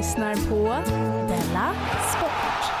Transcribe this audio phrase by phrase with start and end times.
[0.00, 0.90] Lyssnar på
[1.28, 1.74] Della
[2.16, 2.72] Sport.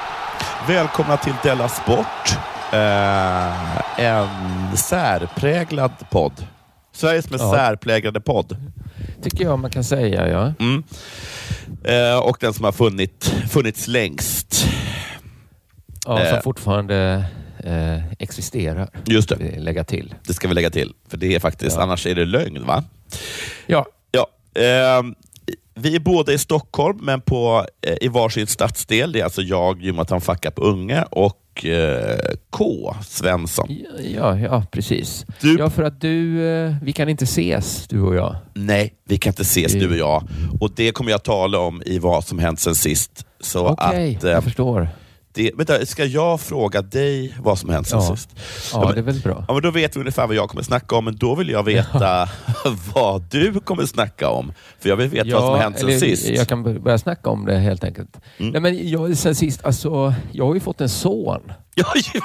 [0.68, 2.38] Välkomna till Della Sport.
[2.72, 6.32] Eh, en särpräglad podd.
[6.92, 7.52] Sveriges mest Ja.
[7.54, 8.56] särpräglade podd.
[9.22, 10.52] tycker jag man kan säga, ja.
[10.60, 10.82] Mm.
[11.84, 14.64] Eh, och den som har funnit, funnits längst.
[16.06, 16.30] ja Eh.
[16.30, 17.24] som fortfarande
[17.64, 18.88] eh, existerar.
[19.04, 19.36] Just det.
[19.54, 20.14] Jag Lägga till.
[20.26, 20.92] Det ska vi lägga till.
[21.08, 21.82] För det är faktiskt, Ja.
[21.82, 22.84] annars är det lögn va?
[23.66, 24.26] Ja, Ja.
[25.82, 29.12] Vi är båda i Stockholm, men på, eh, i varsin stadsdel.
[29.12, 32.18] Det är alltså jag, Jonathan Facka på Unge och eh,
[32.50, 32.94] K.
[33.06, 33.66] Svensson.
[34.14, 35.26] ja, ja precis.
[35.40, 38.36] Du- Ja, för att du, eh, vi kan inte ses, du och jag.
[38.54, 40.28] Nej, vi kan inte ses du och jag.
[40.60, 43.26] Och Det kommer jag tala om i vad som hänt sen sist.
[43.54, 44.88] Okej, att, eh, jag förstår.
[45.32, 48.16] Det, vänta, ska jag fråga dig vad som hänt sen Ja.
[48.16, 48.30] sist?
[48.72, 49.44] Ja, men- det är väl bra.
[49.48, 51.62] Ja, men då vet vi ungefär vad jag kommer snacka om, men då vill jag
[51.62, 52.28] veta
[52.94, 54.52] vad du kommer snacka om.
[54.80, 56.28] För jag vill veta vad som hänt sen sist.
[56.28, 58.16] Jag kan börja snacka om det helt enkelt.
[58.38, 58.52] Mm.
[58.52, 61.52] Nej, men jag, sen sist, alltså, jag har ju fått en son.
[61.80, 62.20] Ja, ja.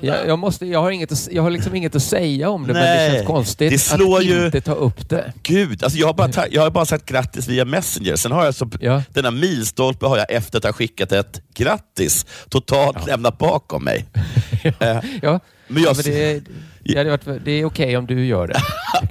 [0.00, 2.82] Jag, jag, måste, jag, har inget, jag har liksom inget att säga om det, men
[2.82, 5.32] det Nej, känns konstigt det slår att ju- inte ta upp det.
[5.42, 8.16] Gud, alltså jag, har bara ta- jag har bara sagt grattis via Messenger.
[8.16, 9.02] Sen har jag så, Ja.
[9.12, 14.04] denna milstolpe har jag efter att ha skickat ett grattis totalt lämnat bakom mig.
[14.80, 16.42] Eh, Ja, Men jag- ja, men det,
[16.84, 18.60] det, hade varit, det är okej om du gör det,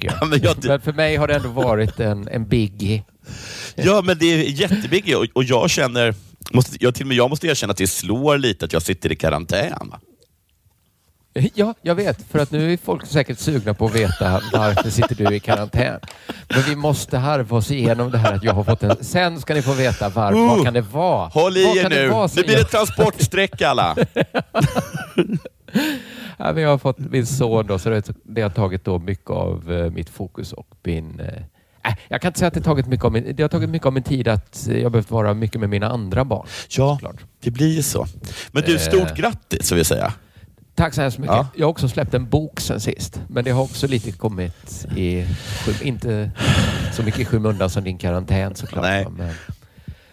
[0.00, 0.28] jag.
[0.28, 3.02] men jag- Men för mig har det ändå varit en, en biggie.
[3.74, 6.14] Ja, men det är jättebig och, och jag känner,
[6.52, 9.12] måste, jag, till och med jag måste erkänna att det slår lite att jag sitter
[9.12, 9.88] i karantän.
[9.90, 10.00] va?
[11.54, 12.22] Ja, jag vet.
[12.30, 16.00] För att nu är folk säkert sugna på att veta varför sitter du i karantän.
[16.48, 19.04] Men vi måste harva oss igenom det här att jag har fått en...
[19.04, 20.38] Sen ska ni få veta varför.
[20.38, 21.28] Oh, Vad kan det vara?
[21.28, 23.96] Håll i Vad er nu, som blir det transportsträcka alla.
[26.38, 29.30] Ja, men jag har fått min son då, så det, det har tagit då mycket
[29.30, 31.22] av eh, mitt fokus och min...
[31.86, 33.48] Eh, äh, jag kan inte säga att det har tagit mycket av min, det har
[33.48, 36.46] tagit mycket av min tid att eh, jag behövt vara mycket med mina andra barn.
[36.68, 37.24] Ja, såklart.
[37.40, 38.06] det blir ju så.
[38.52, 39.14] Men du, stort Eh.
[39.16, 40.12] grattis så vill jag säga.
[40.74, 41.36] Tack så hemskt mycket.
[41.36, 41.48] Ja.
[41.56, 45.26] Jag har också släppt en bok sen sist, men det har också lite kommit i...
[45.82, 46.30] Inte
[46.92, 48.84] så mycket i skymundan som din karantän såklart.
[48.84, 49.06] Nej.
[49.16, 49.34] Men,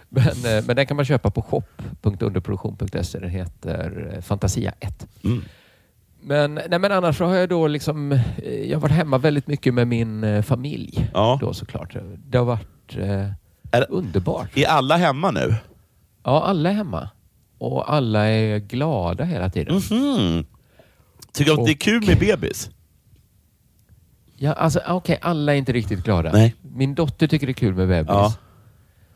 [0.10, 3.20] men, eh, men den kan man köpa på shop.underproduktion.se.
[3.20, 5.08] Den heter eh, Fantasia 1.
[5.24, 5.44] Mm.
[6.26, 8.12] Men, nej, men annars så har jag då liksom...
[8.12, 8.22] eh,
[8.72, 11.10] Jag varit hemma väldigt mycket med min eh, familj.
[11.14, 11.38] Ja.
[11.42, 11.96] Då såklart.
[12.28, 13.30] Det har varit eh,
[13.72, 14.58] Är- underbart.
[14.58, 15.56] Är alla hemma nu?
[16.24, 17.10] Ja, alla är hemma.
[17.58, 19.76] Och alla är glada hela tiden.
[19.76, 20.46] Mhm.
[21.34, 22.70] Tycker du att det är kul med bebis?
[24.38, 26.32] Ja, alltså okej, alla är inte riktigt glada.
[26.32, 26.56] Nej.
[26.62, 28.10] Min dotter tycker det är kul med bebis.
[28.10, 28.34] Ja.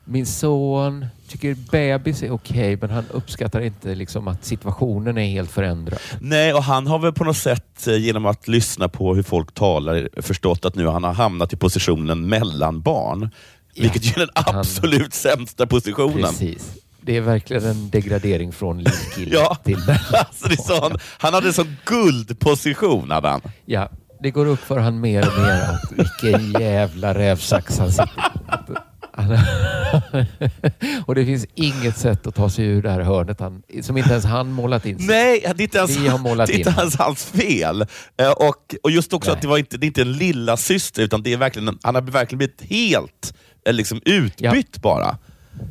[0.06, 5.52] Min son tycker bebis är okej, men han uppskattar inte liksom att situationen är helt
[5.52, 6.00] förändrad.
[6.22, 9.54] Nej, och han har väl på något sätt eh, genom att lyssna på hur folk
[9.54, 13.30] talar förstått att nu han har hamnat i positionen mellanbarn.
[13.74, 13.82] Ja.
[13.84, 16.22] Vilket är den Han- absolut sämsta positionen.
[16.24, 16.72] Precis.
[17.02, 19.56] Det är verkligen en degradering från lillkille Ja.
[19.63, 19.78] till
[20.13, 23.12] Alltså, det sån, han hade en sån guldposition.
[23.12, 23.42] Hade han.
[23.66, 23.90] Ja,
[24.22, 28.74] det går upp för han mer och mer att vilken jävla rävsax han sitter i.
[31.06, 34.10] Och det finns inget sätt att ta sig ur det här hörnet han, som inte
[34.10, 34.98] ens han målat in.
[35.00, 36.75] Nej, det är inte ens, Vi har målat det är inte in.
[36.80, 37.81] ens hans fel.
[38.18, 39.36] Eh, Och, och just också Nej.
[39.36, 41.80] att det, var inte, det är inte en lilla syster utan det är verkligen en,
[41.84, 43.34] han har verkligen blivit helt
[43.68, 45.18] eh, liksom, utbytt bara.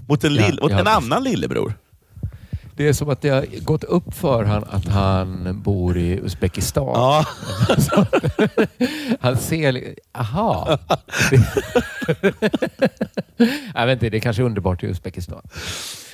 [0.09, 0.97] Mot en, Ja, lill, mot ja, en visst.
[0.97, 1.75] annan lillebror.
[2.77, 6.85] Det är som att det har gått upp för han att han bor i Uzbekistan.
[6.95, 7.27] Ja.
[9.21, 9.95] Han ser...
[10.19, 10.79] Aha.
[13.75, 15.43] Vet inte, det är kanske är underbart i Uzbekistan.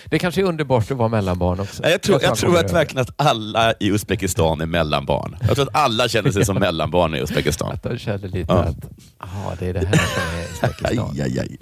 [0.05, 1.83] Det kanske är underbart att vara mellanbarn också.
[1.83, 5.37] Nej, Jag tror, jag tror att verkligen att alla i Uzbekistan är mellanbarn.
[5.41, 7.73] Jag tror att alla känner sig som mellanbarn i Uzbekistan.
[7.73, 8.59] Att de känner lite Ja.
[8.59, 8.77] att
[9.19, 11.11] ah, det är det här som är Uzbekistan.
[11.15, 11.59] Aj, aj, aj.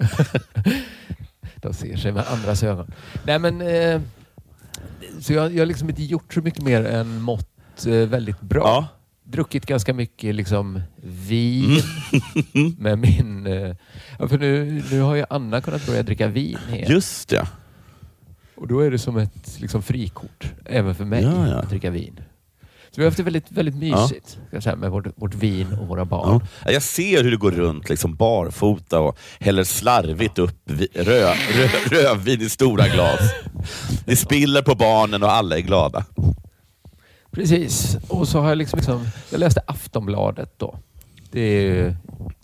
[1.55, 2.91] De ser sig med andras ögon.
[3.23, 4.01] Nej, men, eh,
[5.19, 8.61] så jag, jag har liksom inte gjort så mycket mer än mått eh, väldigt bra.
[8.63, 8.87] Ja.
[9.23, 11.79] Druckit ganska mycket liksom, vin
[12.77, 13.47] med min...
[13.47, 13.75] Eh,
[14.19, 16.91] ja, för nu, nu har ju Anna kunnat börja dricka vin igen.
[16.91, 17.47] Just det.
[18.55, 21.55] Och då är det som ett liksom, frikort även för mig Ja, ja.
[21.55, 22.19] att dricka vin.
[22.91, 25.87] Så vi har haft det väldigt, väldigt mysigt jag säga, med vårt, vårt vin och
[25.87, 26.41] våra barn.
[26.65, 26.71] Ja.
[26.71, 31.67] Jag ser hur du går runt liksom barfota och häller slarvigt upp vi- rö, rö,
[31.91, 33.19] rödvin i stora glas.
[34.05, 36.05] Det spiller på barnen och alla är glada.
[37.31, 37.97] Precis.
[38.07, 40.79] Och så har jag liksom, liksom jag läste Aftonbladet då.
[41.31, 41.95] Det är,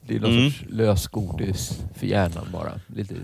[0.08, 0.52] det är någon Mm.
[0.52, 2.72] sorts lösgodis för hjärnan bara.
[2.88, 3.16] Lite.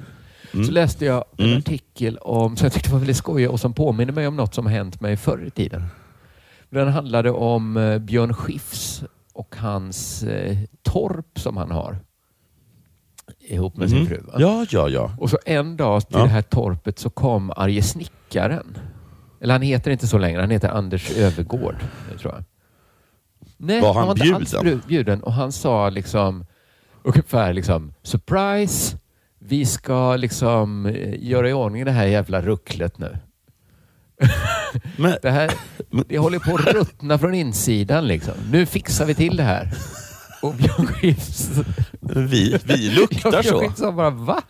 [0.54, 0.66] Mm.
[0.66, 1.58] Så läste jag en Mm.
[1.58, 4.68] artikel om, som jag tyckte var väldigt skojig och som påminner mig om något som
[4.68, 5.84] hänt mig förr i tiden.
[6.74, 9.04] Den handlade om eh, Björn Skifs
[9.34, 11.98] och hans eh, torp som han har
[13.40, 14.10] ihop med sin Mm.
[14.10, 14.22] fru.
[14.22, 14.34] va?
[14.38, 15.12] Ja, ja, ja.
[15.20, 16.24] Och så en dag till Ja.
[16.24, 18.78] det här torpet så kom arge snickaren.
[19.42, 21.75] Eller han heter inte så längre, han heter Anders Övergård.
[22.20, 22.44] Tror jag.
[23.58, 24.80] Nej, Var han inte alls bjuden?
[24.80, 25.24] bru- bjuden.
[25.24, 26.46] Och han sa liksom
[27.04, 28.98] ungefär liksom surprise,
[29.40, 33.18] vi ska liksom eh, göra i ordning det här jävla rucklet nu.
[34.98, 35.52] Men, Det här
[36.10, 38.34] det håller på att ruttna från insidan liksom.
[38.52, 39.70] Nu fixar vi till det här.
[40.42, 41.50] Och Björn Skifs
[42.02, 43.60] vi, vi luktar Björn så.
[43.60, 44.42] Skifs sa bara va?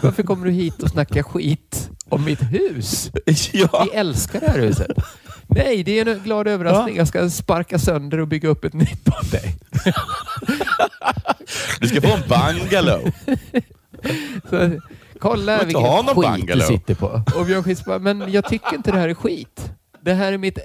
[0.00, 3.10] Varför kommer du hit och snackar skit om mitt hus?
[3.52, 3.86] Ja.
[3.92, 4.90] Vi älskar det här huset.
[5.46, 6.96] Nej, det är en glad överraskning.
[6.96, 9.56] Jag ska sparka sönder och bygga upp ett nytt åt dig.
[11.80, 13.12] Du ska få en bungalow.
[14.50, 14.80] Så,
[15.20, 16.68] kolla vilken ha någon skit bungalow.
[16.68, 17.22] du sitter på.
[17.36, 19.70] Och Björn Skifs bara, men jag tycker inte det här är skit.
[20.00, 20.58] Det här är mitt...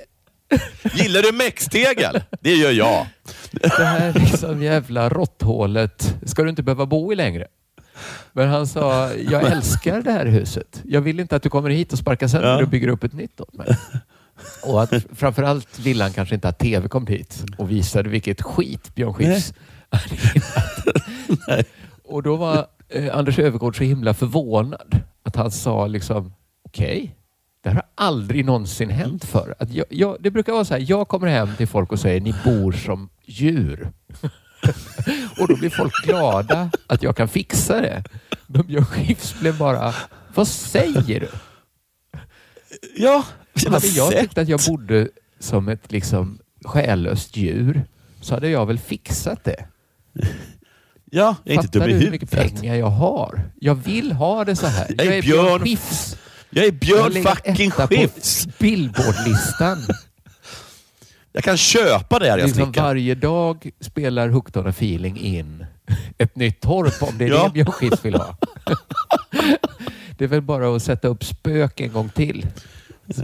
[0.93, 2.23] Gillar du mextegel?
[2.41, 3.07] Det gör jag.
[3.51, 7.47] Det här liksom jävla råtthålet ska du inte behöva bo i längre.
[8.33, 10.81] Men han sa, jag älskar det här huset.
[10.85, 12.61] Jag vill inte att du kommer hit och sparkar sönder Ja.
[12.63, 13.77] och bygger upp ett nytt åt mig.
[14.63, 18.95] Och att framförallt ville han kanske inte att tv kom hit och visade vilket skit
[18.95, 19.53] Björn Skifs
[19.89, 21.65] hade hittat.
[22.05, 26.33] Och då var eh, Anders Öfvergård så himla förvånad att han sa liksom,
[26.65, 27.15] okej,
[27.63, 29.55] det här har aldrig någonsin hänt förr.
[29.59, 32.21] Att jag, jag, det brukar vara så här, jag kommer hem till folk och säger,
[32.21, 33.91] ni bor som djur.
[35.39, 38.03] och då blir folk glada att jag kan fixa det.
[38.47, 39.93] Men Björn Skifs blev bara,
[40.35, 41.29] vad säger du?
[42.95, 43.23] Ja,
[43.67, 47.85] Hade jag tyckt att jag bodde som ett liksom själlöst djur
[48.21, 49.65] så hade jag väl fixat det.
[51.15, 52.55] Ja, jag är inte Fattar dum i du hur mycket huvudet.
[52.61, 53.41] pengar jag har?
[53.59, 54.87] Jag vill ha det så här.
[54.97, 56.17] Jag är Björn- Skifs.
[56.49, 58.47] Jag är Jag Björn legat fucking Skifs.
[58.59, 59.77] Billboardlistan.
[61.35, 62.81] Jag kan köpa det här jag liksom snickar.
[62.83, 65.65] varje dag spelar Hooked on a feeling in
[66.17, 67.43] ett nytt torp om det är Ja.
[67.43, 68.37] det Björn Skifs vill ha.
[70.17, 72.47] det är väl bara att sätta upp spök en gång till.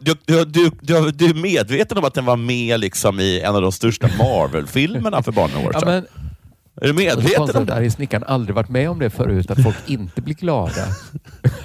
[0.00, 3.62] Du, du, du, du, är medveten om att den var med liksom i en av
[3.62, 5.88] de största Marvel-filmerna för bara några år Ja, sedan?
[5.88, 6.06] men,
[6.76, 7.74] är du medveten konstigt om det?
[7.74, 10.82] Arje Snickaren aldrig varit med om det förut, att folk inte blir glada.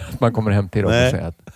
[0.10, 1.06] Att man kommer hem till dem Nej.
[1.06, 1.52] och säger att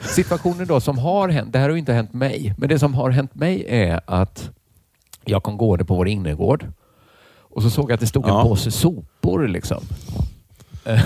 [0.00, 2.94] Situationen då som har hänt, det här har ju inte hänt mig, men det som
[2.94, 4.50] har hänt mig är att
[5.24, 6.66] jag kom gående på vår innergård
[7.38, 8.40] och så såg jag att det stod Ja.
[8.40, 9.48] en påse sopor.
[9.48, 9.82] Liksom.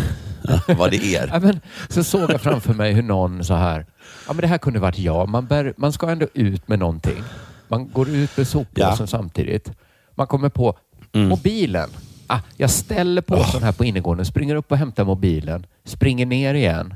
[0.78, 1.30] Var det er?
[1.32, 3.86] Ja, men, så såg jag framför mig hur någon så här,
[4.26, 5.28] ja men det här kunde varit jag.
[5.28, 7.22] Man, bär, man ska ändå ut med någonting.
[7.68, 9.06] Man går ut med soppåsen Ja.
[9.06, 9.70] samtidigt.
[10.14, 10.78] Man kommer på
[11.14, 11.28] Mm.
[11.28, 11.90] mobilen.
[12.26, 16.94] Ah, jag ställer påsen här på innergården, springer upp och hämtar mobilen, springer ner igen.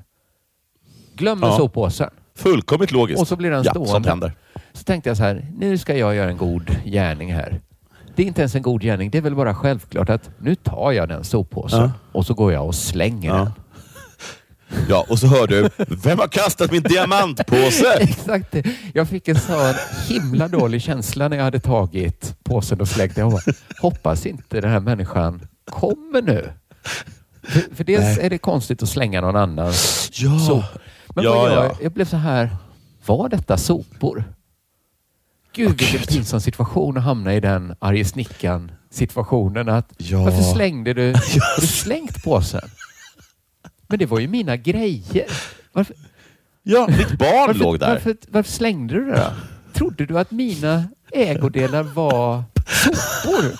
[1.15, 1.57] Glömmer Ja.
[1.57, 2.11] soppåsen.
[2.37, 3.21] Fullkomligt logiskt.
[3.21, 4.09] Och så blir den ja, sånt stående.
[4.09, 4.33] händer.
[4.73, 7.61] Så tänkte jag så här, nu ska jag göra en god gärning här.
[8.17, 10.93] Det är inte ens en god gärning, det är väl bara självklart att nu tar
[10.93, 11.91] jag den soppåsen Ja.
[12.13, 13.37] och så går jag och slänger Ja.
[13.37, 13.51] den.
[14.89, 17.93] Ja, och så hör du, vem har kastat min diamantpåse?
[18.01, 18.53] Exakt.
[18.53, 18.65] det.
[18.95, 19.75] Jag fick en sån
[20.09, 23.31] himla dålig känsla när jag hade tagit påsen och slängt den.
[23.31, 23.43] Jag
[23.81, 26.53] hoppas inte den här människan kommer nu.
[27.43, 28.19] För, för dels Nej.
[28.27, 30.39] är det konstigt att slänga någon annans Ja.
[30.39, 30.65] sopor.
[31.15, 31.65] Men Ja, gör ja.
[31.65, 31.77] jag?
[31.83, 32.57] jag blev så här,
[33.07, 34.25] var detta sopor?
[35.53, 39.69] Gud vilken pinsam situation att hamna i den arge snickaren situationen.
[39.69, 40.23] Att, Ja.
[40.25, 41.13] Varför slängde du?
[41.13, 42.71] Har du slängt påsen?
[43.89, 45.27] Men det var ju mina grejer.
[45.73, 45.97] Varför,
[46.63, 47.89] Ja, mitt barn varför, låg där.
[47.89, 49.33] Varför, varför slängde du det då?
[49.73, 53.59] Trodde du att mina ägodelar var sopor?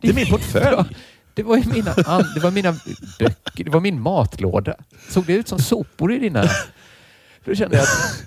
[0.00, 0.66] Det är min portfölj.
[0.66, 0.84] Ja,
[1.34, 1.94] Det var mina,
[2.34, 2.72] det var mina
[3.18, 4.74] böcker, det var min matlåda.
[5.08, 6.44] Såg det ut som sopor i dina...
[7.44, 8.24] Då kände jag att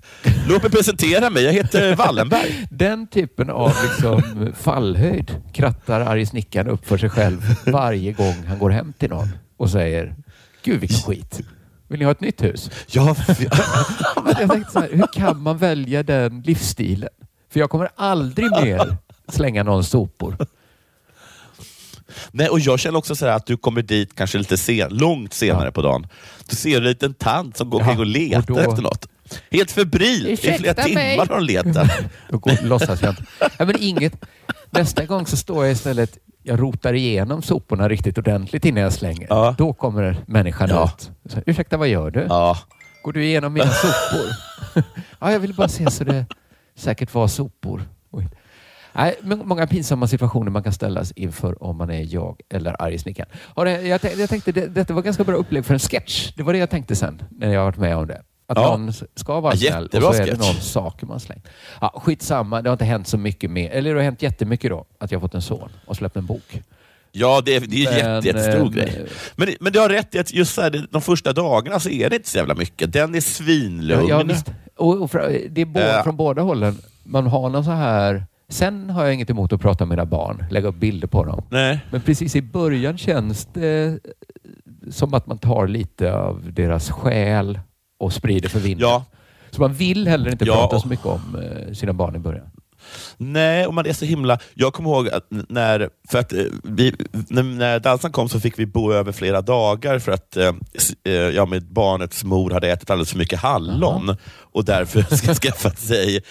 [0.48, 1.44] Låt mig presentera mig.
[1.44, 2.66] Jag heter Wallenberg.
[2.72, 8.60] den typen av liksom fallhöjd krattar arg snickaren upp för sig själv varje gång han
[8.60, 10.16] går hem till någon och säger
[10.64, 11.40] Gud vilken skit.
[11.88, 12.70] Vill ni ha ett nytt hus?
[12.88, 13.16] Ja,
[14.40, 17.10] jag tänkte så här, hur kan man välja den livsstilen?
[17.54, 20.38] För jag kommer aldrig mer slänga någon sopor.
[22.32, 25.34] Nej, och jag känner också så här att du kommer dit kanske lite sen, långt
[25.34, 25.72] senare Ja.
[25.72, 26.08] på dagen.
[26.50, 29.08] Du ser en liten tant som går Ja, omkring och letar och då- efter något.
[29.52, 30.28] Helt febril.
[30.28, 30.86] I flera mig.
[30.86, 31.88] timmar har hon letat.
[32.30, 33.24] Då går, låtsas jag inte.
[33.58, 34.14] Ja, men inget.
[34.70, 39.28] Nästa gång så står jag istället jag rotar igenom soporna riktigt ordentligt innan jag slänger.
[39.30, 39.56] Ja.
[39.58, 40.92] Då kommer människan Ja.
[40.98, 41.12] ut.
[41.32, 42.26] Så, Ursäkta, vad gör du?
[42.30, 42.58] Ja.
[43.04, 44.30] Går du igenom mina sopor?
[45.20, 46.26] ja, jag ville bara se så det
[46.76, 47.82] säkert var sopor.
[48.12, 48.28] Oj.
[48.96, 52.98] Nej, men många pinsamma situationer man kan ställas inför om man är jag eller arg
[53.00, 53.30] snickaren.
[53.88, 56.32] Jag tänkte, jag tänkte det, detta var ganska bra upplägg för en sketch.
[56.36, 58.22] Det var det jag tänkte sen när jag varit med om det.
[58.58, 58.78] Att Ja.
[58.78, 61.48] någon ska vara Ja, snäll och så är det någon saker man slängt.
[61.82, 63.70] Ja, skitsamma, det har inte hänt så mycket mer.
[63.72, 64.86] Eller det har hänt jättemycket då.
[65.00, 66.62] Att jag har fått en son och släppt en bok.
[67.12, 69.06] Ja, det är, det är en Men, jätte, jättestor eh, grej.
[69.36, 72.10] Men, men du har rätt i att just så här, de första dagarna så är
[72.10, 72.94] det inte så jävla mycket.
[72.94, 74.08] Den är svinlugn.
[74.08, 74.52] Ja, visst.
[74.78, 76.04] Och, och fra, det är båda, Ja.
[76.04, 76.78] från båda hållen.
[77.04, 78.24] Man har någon så här...
[78.50, 81.44] Sen har jag inget emot att prata med mina barn, lägga upp bilder på dem.
[81.50, 81.80] Nej.
[81.92, 84.00] Men precis i början känns det
[84.92, 87.60] som att man tar lite av deras själ
[88.04, 88.90] och sprider för vinden.
[88.90, 89.06] Ja.
[89.52, 91.36] Så man vill heller inte Ja, prata så mycket om
[91.68, 92.50] eh, sina barn i början.
[93.18, 94.40] Nej, och man är så himla...
[94.54, 96.96] Jag kommer ihåg att när, för att, eh, vi,
[97.30, 100.54] när, dansen kom så fick vi bo över flera dagar för att eh,
[101.04, 105.80] eh, ja, med barnets mor hade ätit alldeles för mycket hallon och därför ska skaffat
[105.80, 106.24] sig,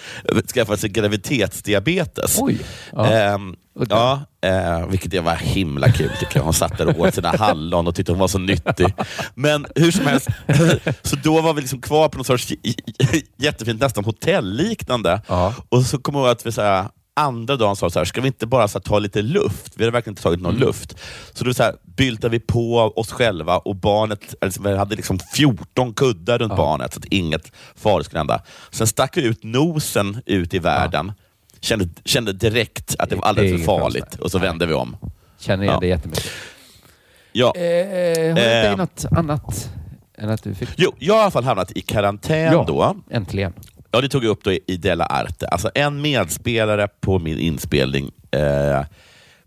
[0.53, 2.37] skaffat sig graviditetsdiabetes.
[2.41, 2.59] Oj!
[2.91, 3.07] Ja.
[3.07, 3.55] Ehm,
[3.89, 6.43] ja, eh, vilket var himla kul tycker jag.
[6.43, 8.93] Hon satt där och åt sina hallon och tyckte hon var så nyttig.
[9.35, 10.27] Men hur som helst,
[11.01, 12.53] så då var vi liksom kvar på något sorts
[13.37, 15.21] jättefint, nästan hotelliknande.
[15.27, 15.53] Ja.
[15.69, 18.21] Och så kommer jag ihåg att vi så här, andra dagen sa så här, ska
[18.21, 19.73] vi inte bara så här, ta lite luft?
[19.75, 20.67] Vi hade verkligen inte tagit någon Mm.
[20.67, 20.97] luft.
[21.33, 25.19] Så då så här, byltade vi på oss själva och barnet, alltså, vi hade liksom
[25.33, 28.41] 14 kuddar runt barnet så att inget farligt skulle hända.
[28.71, 31.11] Sen stack vi ut nosen ut i världen.
[31.63, 34.97] Kände, kände direkt att det var alldeles för farligt och så vände vi om.
[35.39, 35.79] Känner igen Ja.
[35.79, 36.25] det jättemycket.
[37.31, 37.53] Ja.
[37.55, 38.71] Eh, har du Eh.
[38.71, 39.69] inte något annat
[40.17, 40.69] än att du fick...
[40.75, 42.63] Jo, jag har i alla fall hamnat i karantän Ja.
[42.67, 42.95] då.
[43.11, 43.53] Äntligen.
[43.91, 45.47] Ja, det tog jag upp då i Della Arte.
[45.47, 48.81] Alltså en medspelare på min inspelning eh,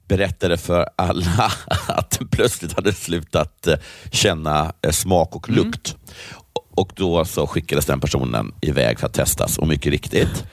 [0.09, 1.53] berättade för alla
[1.89, 3.75] att den plötsligt hade slutat eh,
[4.13, 5.97] känna eh, smak och lukt.
[6.71, 10.45] Och då så skickades den personen iväg för att testas, och mycket riktigt.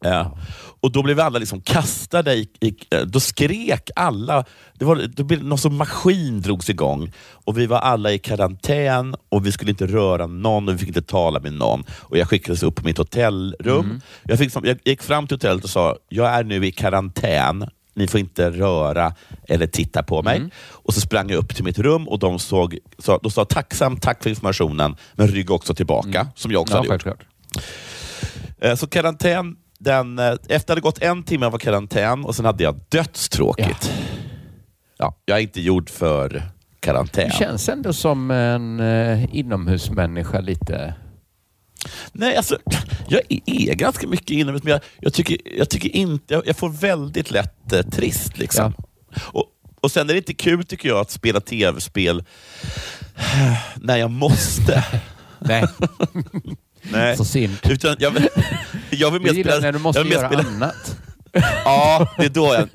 [0.00, 0.36] Ja.
[0.82, 4.96] Och då blev vi alla liksom kastade i, i eh, då skrek alla, det var,
[5.16, 7.12] då blev någon som maskin drogs igång
[7.44, 10.88] och vi var alla i karantän och vi skulle inte röra någon och vi fick
[10.88, 11.84] inte tala med någon.
[11.90, 14.00] Och Jag skickades upp på mitt hotellrum.
[14.22, 18.06] Jag, fick, jag gick fram till hotellet och sa, jag är nu i karantän, ni
[18.08, 19.14] får inte röra
[19.48, 20.42] eller titta på mig.
[20.68, 24.02] Och så sprang jag upp till mitt rum och de såg, sa, de sa tacksamt
[24.02, 27.02] tack för informationen, men rygg också tillbaka, som jag också Ja, hade gjort.
[27.02, 27.26] självklart.
[28.60, 32.44] Eh, Så karantän, den, eh, efter det hade gått en timme av karantän och sen
[32.44, 33.92] hade jag dödstråkigt.
[34.98, 35.16] Ja.
[35.24, 36.42] jag är inte gjord för
[36.80, 37.28] karantän.
[37.28, 40.94] Du känns ändå som en eh, inomhusmänniska lite.
[42.12, 42.58] Nej, alltså,
[43.08, 46.34] jag är ganska mycket inomhus, men jag, jag, tycker, jag tycker inte...
[46.34, 48.38] Jag, jag får väldigt lätt eh, trist.
[48.38, 48.74] Liksom.
[49.32, 49.44] Och,
[49.80, 52.24] och Sen är det inte kul, tycker jag, att spela tv-spel
[53.76, 54.84] när jag måste.
[55.38, 55.64] Nej.
[56.82, 57.16] Nej.
[57.16, 57.56] Så synd.
[57.70, 58.28] Utan jag, vill-
[58.90, 59.66] jag vill Du gillar spela...
[59.66, 60.96] när du måste göra spela- annat.
[61.64, 62.68] Ja, det är då jag...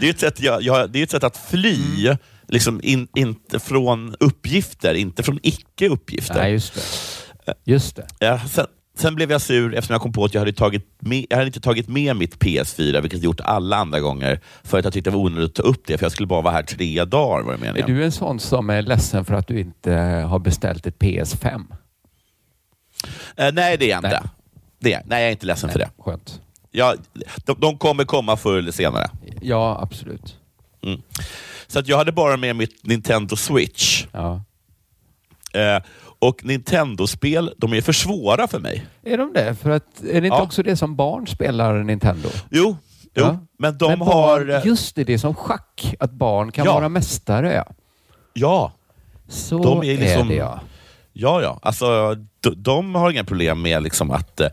[0.00, 2.18] det, är ett sätt, jag, jag, det är ett sätt att fly, Mm.
[2.48, 6.34] liksom in, inte från uppgifter, inte från icke-uppgifter.
[6.34, 7.54] Nej, just det.
[7.64, 8.06] Just det.
[8.18, 8.66] Ja, sen,
[8.98, 11.46] sen blev jag sur eftersom jag kom på att jag hade, tagit med, jag hade
[11.46, 15.10] inte tagit med mitt PS4, vilket jag gjort alla andra gånger, för att jag tyckte
[15.10, 17.42] det var onödigt att ta upp det, för jag skulle bara vara här tre dagar
[17.42, 17.96] var det Är meningen.
[17.96, 19.92] du en sån som är ledsen för att du inte
[20.28, 21.64] har beställt ett PS5?
[23.36, 24.08] Eh, nej, det är jag inte.
[24.08, 24.30] Nej.
[24.80, 25.90] Det är, nej, jag är inte ledsen för det.
[25.98, 26.40] Skönt.
[26.70, 26.96] Jag,
[27.44, 29.10] de, de kommer komma förr eller senare.
[29.40, 30.36] Ja, absolut.
[30.82, 31.02] Mm.
[31.66, 34.06] Så att jag hade bara med mitt Nintendo Switch.
[34.12, 34.42] Ja.
[35.52, 35.82] Eh,
[36.20, 38.86] och Nintendo-spel, de är för svåra för mig.
[39.04, 39.54] Är de det?
[39.54, 40.42] För att, är det inte Ja.
[40.42, 42.28] också det som barn spelar Nintendo?
[42.50, 42.76] Jo,
[43.14, 43.38] jo Ja.
[43.58, 44.06] men de Men har...
[44.14, 45.94] barn, eh, just det, det är som schack.
[46.00, 46.74] Att barn kan Ja.
[46.74, 47.52] vara mästare.
[47.54, 47.64] Ja.
[48.32, 48.72] Ja,
[49.28, 50.60] Så De är är, liksom- det ja.
[51.18, 51.58] Ja, ja.
[51.62, 54.40] Alltså, de, de har inga problem med liksom att...
[54.40, 54.48] eh,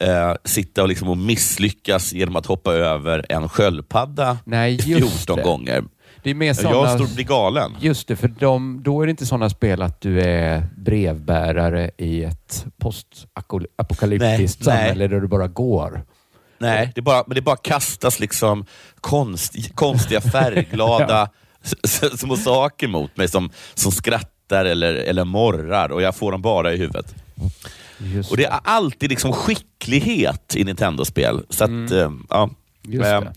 [0.00, 5.36] eh, sitta och, liksom och misslyckas genom att hoppa över en sköldpadda Nej, just 14
[5.36, 5.42] det.
[5.42, 5.84] gånger.
[6.22, 7.76] Det är mer Jag såna, står och blir galen.
[7.80, 12.24] Just det, för de, då är det inte sådana spel att du är brevbärare i
[12.24, 14.78] ett postapokalyptiskt Nej, nej.
[14.84, 16.04] samhälle där du bara går.
[16.58, 18.64] Nej, det, är bara, men det bara kastas liksom
[19.00, 21.30] konst, konstiga färgglada
[21.84, 26.42] s- små saker mot mig som, som skrattar eller, eller morrar och jag får dem
[26.42, 27.14] bara i huvudet.
[27.98, 31.42] Just Och Det är alltid liksom skicklighet i Nintendo-spel.
[31.50, 31.92] Så att, Mm.
[31.92, 32.50] eh, ja.
[32.82, 33.32] Just Eh, det.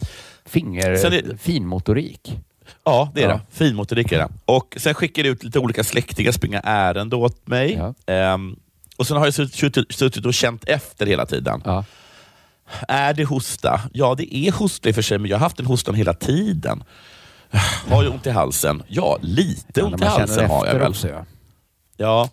[0.45, 2.37] Finger, är- finmotorik.
[2.83, 3.33] Ja, det är Ja.
[3.33, 3.41] det.
[3.51, 4.27] Finmotorik är det.
[4.45, 7.81] Och sen skickar det ut lite olika släktingar springa ärende åt mig.
[8.05, 8.55] Ehm,
[8.97, 11.61] och sen har jag suttit, suttit, och känt efter hela tiden.
[11.65, 11.85] Ja.
[12.87, 13.81] Är det hosta?
[13.93, 16.13] Ja, det är hosta i och för sig, men jag har haft en hostan hela
[16.13, 16.83] tiden.
[17.89, 18.83] Har jag ont i halsen?
[18.87, 20.89] Ja, lite Ja, ont i halsen har jag väl.
[20.89, 21.25] också, ja.
[21.97, 22.29] Ja.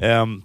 [0.00, 0.42] Ehm,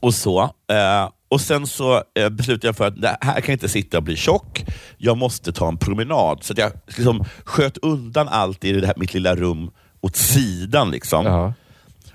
[0.00, 0.42] och så.
[0.42, 4.02] Eh, och sen så eh, beslutade jag för att här kan jag inte sitta och
[4.02, 4.64] bli tjock.
[4.98, 6.38] Jag måste ta en promenad.
[6.42, 10.90] Så jag liksom sköt undan allt i det här, mitt lilla rum åt sidan.
[10.90, 11.26] Liksom.
[11.26, 11.52] Ja.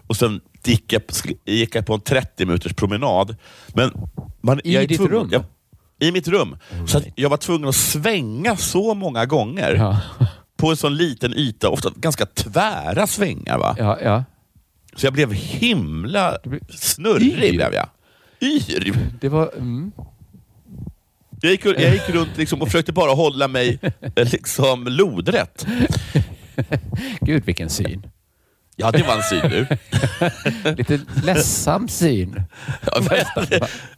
[0.07, 1.01] Och sen gick jag,
[1.45, 3.35] gick jag på en 30 minuters promenad.
[3.67, 3.91] Men
[4.41, 5.29] man, I jag är ditt tvungen- rum?
[5.31, 5.43] Jag,
[6.07, 6.57] I mitt rum.
[6.87, 9.75] Så att jag var tvungen att svänga så många gånger.
[9.75, 9.97] Ja.
[10.57, 13.57] På en sån liten yta, ofta ganska tvära svängar.
[13.57, 13.75] Va?
[13.79, 14.23] Ja, ja.
[14.95, 16.37] Så jag blev himla
[16.69, 17.43] snurrig.
[17.43, 17.51] Yr.
[17.51, 17.89] Blev jag.
[18.41, 19.09] Yr.
[19.21, 19.51] Det var...
[19.57, 19.91] Mm.
[21.41, 23.79] Jag gick, jag gick runt liksom och försökte bara hålla mig
[24.15, 25.67] eh, liksom lodrätt.
[27.21, 28.07] Gud, vilken syn.
[28.79, 29.67] Ja, det var en syn du.
[30.75, 32.43] Lite ledsam syn.
[32.85, 33.47] Ja, men,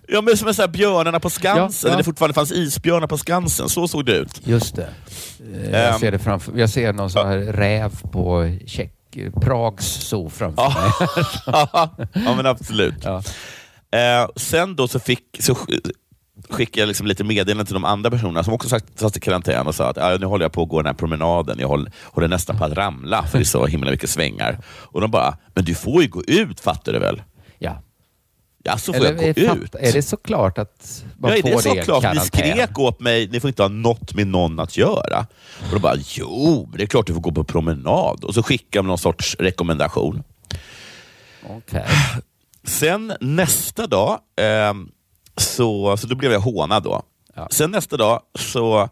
[0.07, 1.91] ja, men som här björnarna på Skansen, Ja, ja.
[1.91, 3.69] när det fortfarande fanns isbjörnar på Skansen.
[3.69, 4.41] Så såg det ut.
[4.47, 4.89] Just det.
[5.63, 5.99] Eh, Jag Ehm.
[5.99, 8.93] ser det framför Jag ser någon sån här räv på Tjeck,
[9.41, 10.91] Prags zoo framför mig.
[12.25, 13.05] ja, men absolut.
[13.05, 15.55] Eh, sen då så, fick, så
[16.49, 19.75] skickade jag liksom lite meddelanden till de andra personerna som också satt, i karantän och
[19.75, 21.59] sa att ah, nu håller jag på att gå den här promenaden.
[21.59, 24.59] Jag håller, håller nästan på att ramla för det är så himla mycket svängar.
[24.67, 27.21] Och de bara, men du får ju gå ut fattar du väl?
[27.59, 27.81] Ja.
[28.63, 29.71] Ja, så får Eller, jag gå är, ut.
[29.71, 32.13] fatt- är det så klart att man ja, är får det det så i klart?
[32.13, 35.27] Ni skrek åt mig, ni får inte ha något med någon att göra.
[35.67, 38.23] Och de bara, jo, det är klart du får gå på promenad.
[38.23, 40.23] Och så skickade de någon sorts rekommendation.
[41.49, 41.85] Okej.
[42.63, 44.89] Sen nästa dag, ehm,
[45.39, 47.01] så, så då blev jag hånad då.
[47.35, 47.47] Ja.
[47.51, 48.89] Sen nästa dag så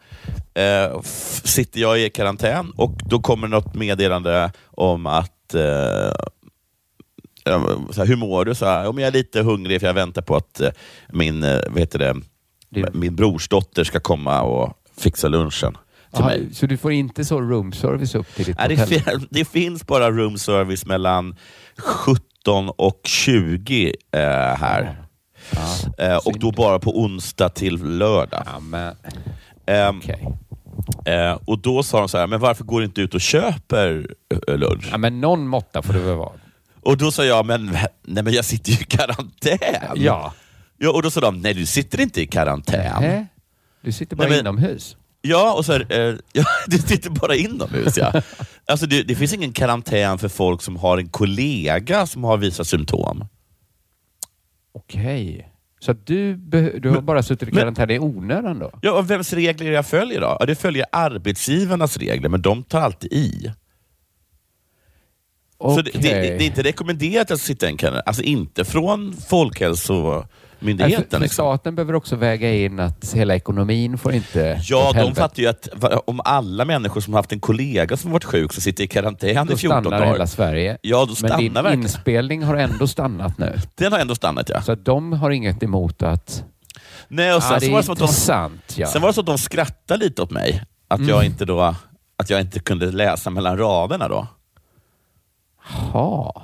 [0.54, 1.02] eh,
[1.44, 6.12] sitter jag i karantän och då kommer något meddelande om att eh,
[7.92, 8.56] så här, hur mår du?
[8.56, 10.70] Så här, om jag är lite hungrig för jag väntar på att eh,
[11.10, 12.16] min, eh, vad heter det,
[12.94, 15.78] min brorsdotter ska komma och fixa lunchen
[16.14, 19.00] till Aha, så du får inte så room service upp till ditt Nej, det, hotell?
[19.20, 21.36] fin- det finns bara room service mellan
[21.78, 25.07] 17 och 20 eh, här.
[25.56, 26.06] Ja.
[26.06, 28.44] Eh, och då bara på onsdag till lördag.
[28.46, 28.96] Ja, men,
[29.66, 30.28] Ehm, okej.
[31.06, 34.08] eh, och då sa de så här, men varför går du inte ut och köper
[34.48, 34.88] eh, lunch?
[34.92, 36.32] ja, men någon måtta får det väl vara?
[36.84, 37.66] Och då sa jag, men,
[38.04, 39.58] nej, men jag sitter ju i karantän.
[39.96, 40.34] Ja.
[40.78, 40.92] ja.
[40.92, 42.80] Och då sa de, nej du sitter inte i karantän.
[43.02, 43.28] Nähä.
[43.82, 44.98] Du sitter bara Nej, men- inomhus.
[45.22, 47.98] Ja, och så här, eh, ja, du sitter bara inomhus.
[47.98, 48.22] Ja.
[48.66, 52.68] Alltså, det, det finns ingen karantän för folk som har en kollega som har visat
[52.68, 53.26] symptom.
[54.78, 55.52] Okej.
[55.80, 56.36] Så att du,
[56.80, 58.72] du har bara suttit i men- karantän i onödan då?
[58.82, 60.38] Ja, och vems regler jag följer då?
[60.40, 63.52] Ja, det följer arbetsgivarnas regler, men de tar alltid i.
[65.60, 68.04] Så det, det, det, är inte rekommenderat att sitta i en karantän.
[68.06, 70.26] Alltså inte från Nej,
[70.60, 70.66] För,
[71.10, 71.28] för liksom.
[71.30, 75.68] staten behöver också väga in att hela ekonomin får inte Ja, de fattar ju att
[76.08, 79.48] om alla människor som har haft en kollega som varit sjuk som sitter i karantän
[79.48, 80.12] Då i 14 stannar dagar.
[80.14, 80.78] hela Sverige.
[80.82, 81.82] Ja, då Men stannar din verkligen.
[81.82, 83.56] inspelning har ändå stannat nu.
[83.76, 84.62] Den har ändå stannat ja.
[84.62, 86.44] Så de har inget emot att...
[87.08, 88.74] Nej, och sen, ja, det så är var det att de, intressant.
[88.78, 88.88] Ja.
[88.88, 90.64] sen var det så att de skrattade lite åt mig.
[90.88, 91.10] Att, Mm.
[91.10, 91.76] jag inte då,
[92.18, 94.28] att jag inte kunde läsa mellan raderna då.
[95.92, 96.42] Ha.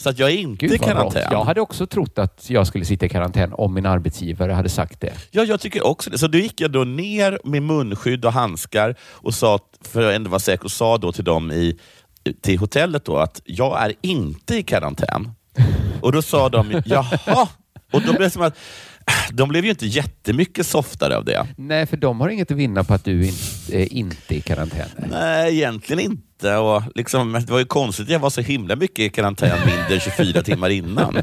[0.00, 1.28] Så att jag är inte i karantän.
[1.30, 5.00] Jag hade också trott att jag skulle sitta i karantän om min arbetsgivare hade sagt
[5.00, 5.12] det.
[5.30, 6.18] Ja, jag tycker också det.
[6.18, 10.30] Så då gick jag då ner med munskydd och handskar och sa, för att ändå
[10.30, 11.78] vara säker, och sa då till dem i,
[12.40, 15.30] till hotellet då att jag är inte i karantän.
[16.00, 17.48] Och då sa de, jaha.
[17.92, 18.56] Och då blev det som att,
[19.32, 21.46] de blev ju inte jättemycket softare av det.
[21.56, 23.42] Nej, för de har inget att vinna på att du inte
[23.82, 24.88] är inte i karantän.
[25.10, 26.56] Nej, egentligen inte.
[26.56, 29.94] Och liksom, det var ju konstigt att jag var så himla mycket i karantän mindre
[29.94, 31.16] än 24 timmar innan.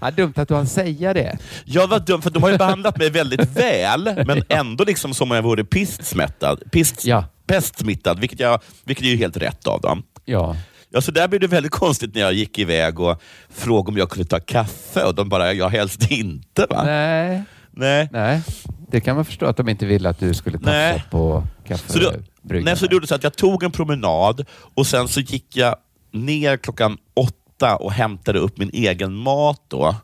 [0.00, 1.38] Ja, dumt att du hann säga det.
[1.64, 5.30] Jag var dum, för de har ju behandlat mig väldigt väl, men ändå liksom som
[5.30, 6.62] om jag vore pistsmittad.
[6.72, 7.24] Pist, Ja.
[7.46, 10.02] Pestsmittad, vilket, jag, vilket är ju helt rätt av dem.
[10.24, 10.56] Ja.
[10.92, 14.10] Ja, så där blev det väldigt konstigt när jag gick iväg och frågade om jag
[14.10, 16.66] kunde ta kaffe och de bara, ja helst inte.
[16.70, 16.82] Va?
[16.84, 17.42] Nej.
[17.70, 18.08] Nej.
[18.12, 18.42] Nej,
[18.88, 21.04] det kan man förstå att de inte ville att du skulle tafsa Nej.
[21.10, 22.64] på kaffebryggan.
[22.64, 25.76] nej, så det gjorde så att jag tog en promenad och sen så gick jag
[26.12, 29.62] ner klockan åtta och hämtade upp min egen mat.
[29.68, 29.96] Då.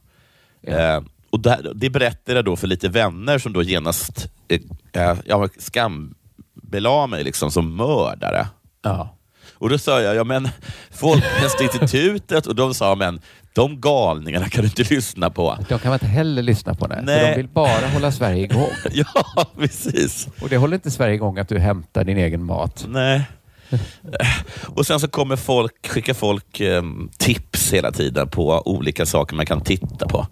[0.63, 4.61] Eh, och där, det berättade jag då för lite vänner som då genast eh,
[4.93, 8.47] eh, jag skambelade mig liksom som mördare.
[8.83, 9.18] Ja.
[9.59, 10.49] Och då sa jag, ja men
[10.91, 13.21] Folkhälsoinstitutet, och de sa, men
[13.53, 15.59] de galningarna kan du inte lyssna på.
[15.69, 16.87] De kan man inte heller lyssna på.
[16.87, 16.99] Nej.
[17.03, 17.21] Nej.
[17.21, 18.71] För de vill bara hålla Sverige igång.
[18.93, 20.29] ja, precis.
[20.41, 22.85] Och det håller inte Sverige igång att du hämtar din egen mat.
[22.89, 23.23] Nej.
[24.67, 26.83] Och sen så kommer folk, skickar folk eh,
[27.19, 30.27] tips hela tiden på olika saker man kan titta på.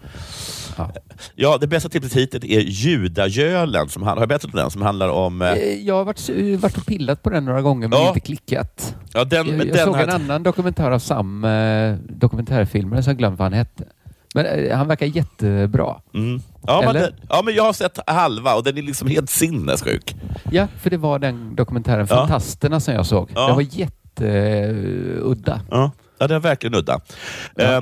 [0.76, 0.90] Ja.
[1.34, 3.88] Ja, det bästa tipset hittills är Judagölen.
[3.88, 4.70] Som, han- har jag berättat om den?
[4.70, 5.42] Som handlar om...
[5.42, 6.28] Eh, Eh, Jag har varit,
[6.60, 8.08] varit och pillat på den några gånger men Ja.
[8.08, 8.94] inte klickat.
[9.12, 13.18] ja, den, Jag, den såg har en annan dokumentär av samma eh, dokumentärfilmare som jag
[13.18, 13.84] glömt vad han hette.
[14.34, 15.96] Men eh, han verkar jättebra.
[16.14, 16.40] Mm.
[16.66, 17.00] Ja, men Eller?
[17.00, 20.16] den, ja, men jag har sett halva och den är liksom helt sinnessjuk.
[20.50, 22.16] Ja, för det var den dokumentären Ja.
[22.16, 23.30] Fantasterna som jag såg.
[23.34, 23.46] Ja.
[23.46, 25.60] Den var jätteudda.
[25.70, 27.00] Ja, ja det är verkligen udda.
[27.58, 27.80] Eh,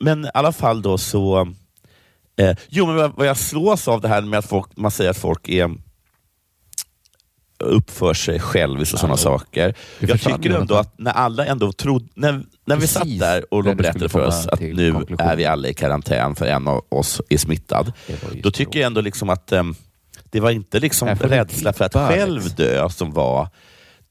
[0.00, 1.48] men i alla fall då så...
[2.36, 5.16] Eh, jo, men vad- jag slås av det här med att folk, man säger att
[5.18, 5.70] folk är
[7.58, 9.74] uppför sig självis och sådana saker.
[10.00, 13.74] Jag tycker ändå att när alla ändå trodde, när, när vi satt där och de
[13.76, 15.26] berättade för oss att nu konklusion.
[15.28, 17.92] är vi alla i karantän för en av oss är smittad.
[18.42, 19.74] Då tycker jag ändå liksom att ehm,
[20.30, 23.48] det var inte liksom rädsla för att själv dö som var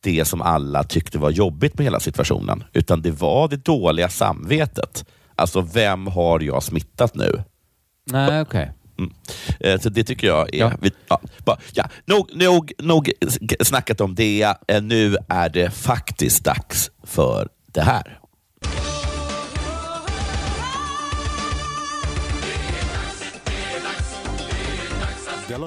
[0.03, 2.63] det som alla tyckte var jobbigt med hela situationen.
[2.73, 5.05] Utan det var det dåliga samvetet.
[5.35, 7.43] Alltså, vem har jag smittat nu?
[8.05, 8.71] Nej, okej.
[8.99, 9.13] Mm.
[9.59, 10.59] Eh, Så det tycker jag är...
[10.59, 10.71] Ja.
[10.81, 13.11] Vi, ja, bara, ja, nog, nog, nog
[13.63, 14.43] snackat om det.
[14.67, 18.19] Eh, Nu är det faktiskt dags för det här.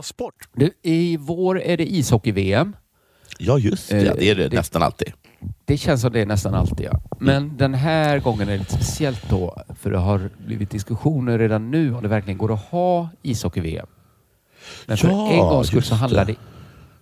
[0.02, 0.34] Sport!
[0.54, 2.76] Du, I vår är det ishockey-VM.
[3.38, 3.96] Ja, just det.
[4.06, 5.12] Eh, Det är det, det- nästan alltid.
[5.64, 7.00] Det känns som det är nästan alltid, ja.
[7.20, 11.70] Men den här gången är det lite speciellt då, för det har blivit diskussioner redan
[11.70, 13.86] nu om det verkligen går att ha ishockey-VM.
[14.86, 16.34] Men för Ja, en gångs skull så handlar det.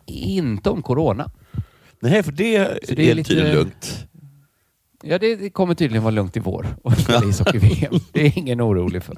[0.06, 1.30] inte om corona.
[2.00, 4.06] Nej, för det, Så det är är lite- tydligen lugnt.
[5.02, 7.94] Ja, det, det kommer tydligen vara lugnt i vår att spela ishockey-VM.
[8.12, 9.16] Det är ingen orolig för.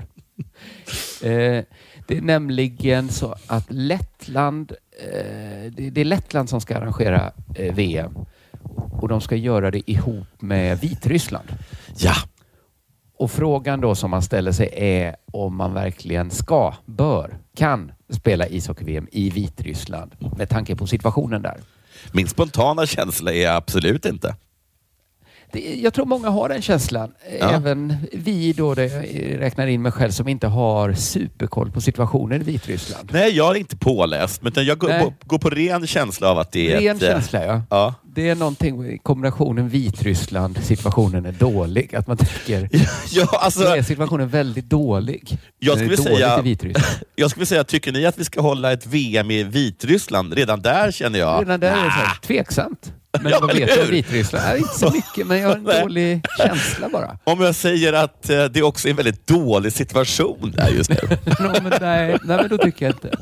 [1.22, 1.64] Eh,
[2.08, 4.72] det är nämligen så att Lettland,
[5.12, 8.14] eh, det, det är Lettland som ska arrangera eh, VM
[8.76, 11.48] och de ska göra det ihop med Vitryssland.
[11.98, 12.14] Ja,
[13.18, 18.46] Och frågan då som man ställer sig är om man verkligen ska, bör, kan spela
[18.46, 21.56] ishockey-VM i Vitryssland med tanke på situationen där.
[22.12, 24.36] min spontana känsla är absolut inte.
[25.52, 27.12] Det, jag tror många har den känslan.
[27.40, 27.50] Ja.
[27.50, 28.88] Även vi då, det
[29.38, 33.10] räknar in mig själv, som inte har superkoll på situationen i Vitryssland.
[33.12, 36.52] Nej, jag är inte påläst, men jag går, på, går på ren känsla av att
[36.52, 37.02] det är Ren ett...
[37.02, 37.62] eh, känsla, ja.
[37.70, 37.94] Ja.
[38.14, 41.94] Det är någonting i kombinationen Vitryssland, situationen är dålig.
[41.96, 42.68] Att man tänker,
[43.10, 45.38] Ja, alltså, så är situationen väldigt dålig.
[45.58, 46.42] Jag skulle säga-
[47.16, 50.32] jag skulle säga, tycker ni att vi ska hålla ett VM i Vitryssland?
[50.34, 51.40] Redan där känner jag...
[51.42, 52.92] Redan där är det så här, tveksamt.
[53.22, 53.90] Men Ja, vad vet jag om?
[53.90, 54.44] Vitryssland?
[54.46, 57.18] Nej, inte så mycket, men jag har en dålig känsla bara.
[57.24, 60.96] Om jag säger att eh, det också är en väldigt dålig situation där just nu.
[61.40, 63.18] no, men nej, nej, men då tycker jag inte.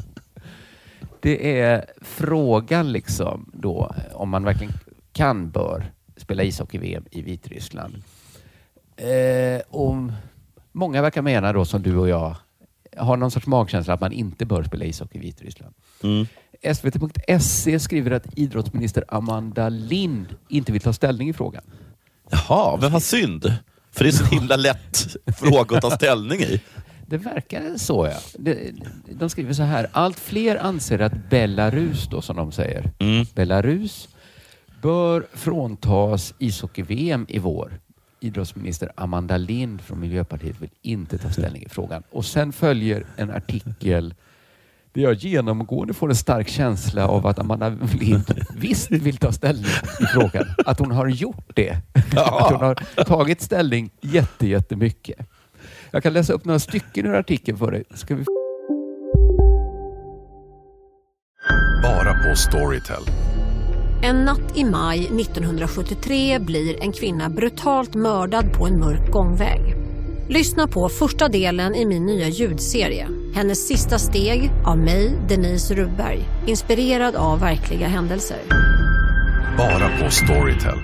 [1.20, 4.72] Det är frågan liksom då om man verkligen
[5.12, 5.84] kan, bör
[6.16, 7.94] spela ishockey-VM i Vitryssland.
[8.96, 9.94] Eh, och
[10.72, 12.36] många verkar mena då som du och jag
[12.96, 15.74] har någon sorts magkänsla att man inte bör spela ishockey i Vitryssland.
[16.02, 16.26] Mm.
[16.74, 21.62] SVT.se skriver att idrottsminister Amanda Lind inte vill ta ställning i frågan.
[22.30, 23.56] Jaha, men vad synd.
[23.92, 26.60] För det är så himla lätt fråga att ta ställning i.
[27.06, 28.52] Det verkar så ja.
[29.10, 29.86] De, skriver så här.
[29.92, 33.26] Allt fler anser att Belarus, då, som de säger, Mm.
[33.34, 34.08] Belarus
[34.82, 37.80] bör fråntas ishockey-VM i vår.
[38.20, 42.02] Idrottsminister Amanda Lind från Miljöpartiet vill inte ta ställning i frågan.
[42.10, 44.14] Och sen följer en artikel
[44.94, 47.68] där jag genomgående får en stark känsla av att Amanda
[48.00, 50.46] Lind visst vill ta ställning i frågan.
[50.66, 51.70] Att hon har gjort det.
[52.16, 55.18] Att hon har tagit ställning jätte, jättemycket.
[55.90, 57.84] Jag kan läsa upp några stycken ur artikeln för dig.
[57.94, 58.24] Ska vi...
[61.82, 63.02] Bara på Storytel.
[64.02, 69.83] En natt i maj 1973 blir en kvinna brutalt mördad på en mörk gångväg.
[70.28, 73.08] Lyssna på första delen i min nya ljudserie.
[73.34, 76.24] Hennes sista steg av mig, Denise Rubberg.
[76.46, 78.38] Inspirerad av verkliga händelser.
[79.58, 80.78] Bara på Storytel.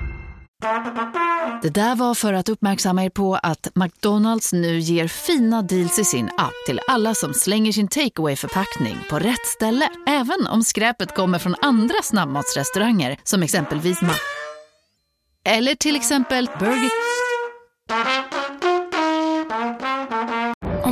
[1.63, 6.05] Det där var för att uppmärksamma er på att McDonalds nu ger fina deals i
[6.05, 9.89] sin app till alla som slänger sin takeaway förpackning på rätt ställe.
[10.09, 14.15] Även om skräpet kommer från andra snabbmatsrestauranger som exempelvis Ma...
[15.45, 16.91] Eller till exempel Burger...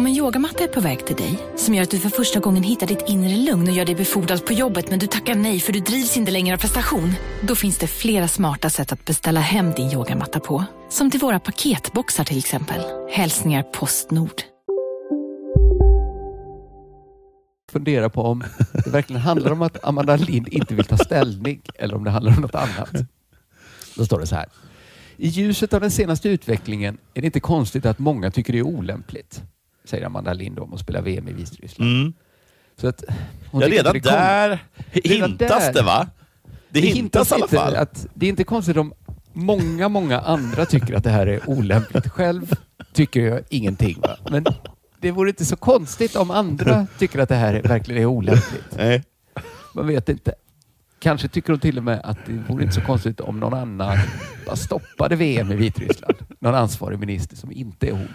[0.08, 2.86] En yogamatta är på väg till dig, som gör att du för första gången hittar
[2.86, 5.80] ditt inre lugn och gör dig befordrad på jobbet men du tackar nej för du
[5.80, 7.12] drivs inte längre av prestation.
[7.42, 10.64] Då finns det flera smarta sätt att beställa hem din yogamatta på.
[10.88, 12.80] Som till våra paketboxar till exempel.
[13.10, 14.42] Hälsningar Postnord.
[17.72, 18.44] Fundera på om
[18.84, 22.36] det verkligen handlar om att Amanda Lind inte vill ta ställning eller om det handlar
[22.36, 22.92] om något annat.
[23.96, 24.46] Då står det så här.
[25.16, 28.66] I ljuset av den senaste utvecklingen är det inte konstigt att många tycker det är
[28.66, 29.42] olämpligt,
[29.88, 31.90] säger Amanda Lind om att spela VM i Vitryssland.
[31.92, 32.12] Mm.
[32.80, 33.04] Så att
[33.50, 34.58] hon Ja, redan det kom- där
[34.92, 36.06] hintas där- det va?
[36.70, 37.74] Det, hintas i alla fall.
[37.76, 38.92] Att det är inte konstigt om
[39.32, 42.08] många, många andra tycker att det här är olämpligt.
[42.08, 42.54] Själv
[42.92, 44.00] tycker jag ingenting.
[44.00, 44.16] Va?
[44.30, 44.44] Men
[45.00, 48.76] det vore inte så konstigt om andra tycker att det här verkligen är olämpligt.
[48.76, 49.04] Nej.
[49.74, 50.34] Man vet inte.
[51.00, 53.98] Kanske tycker hon till och med att det vore inte så konstigt om någon annan
[54.46, 56.16] bara stoppade VM i Vitryssland.
[56.38, 58.08] Någon ansvarig minister som inte är hon,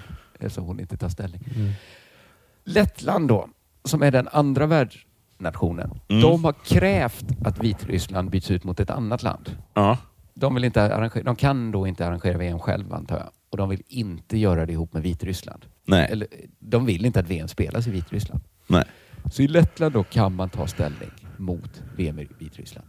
[0.44, 1.42] eftersom hon inte tar ställning.
[2.64, 3.50] Lettland då,
[3.84, 6.22] som är den andra världsnationen, Mm.
[6.22, 9.58] de har krävt att Vitryssland byts ut mot ett annat land.
[9.74, 9.98] Ja.
[10.34, 13.30] De, vill inte arrangera, de kan då inte arrangera VM själva antar jag.
[13.50, 15.66] Och de vill inte göra det ihop med Vitryssland.
[15.86, 16.08] Nej.
[16.12, 16.28] Eller,
[16.60, 18.42] de vill inte att VM spelas i Vitryssland.
[18.68, 18.84] Nej.
[19.32, 22.88] Så i Lettland då kan man ta ställning mot VM i Vitryssland.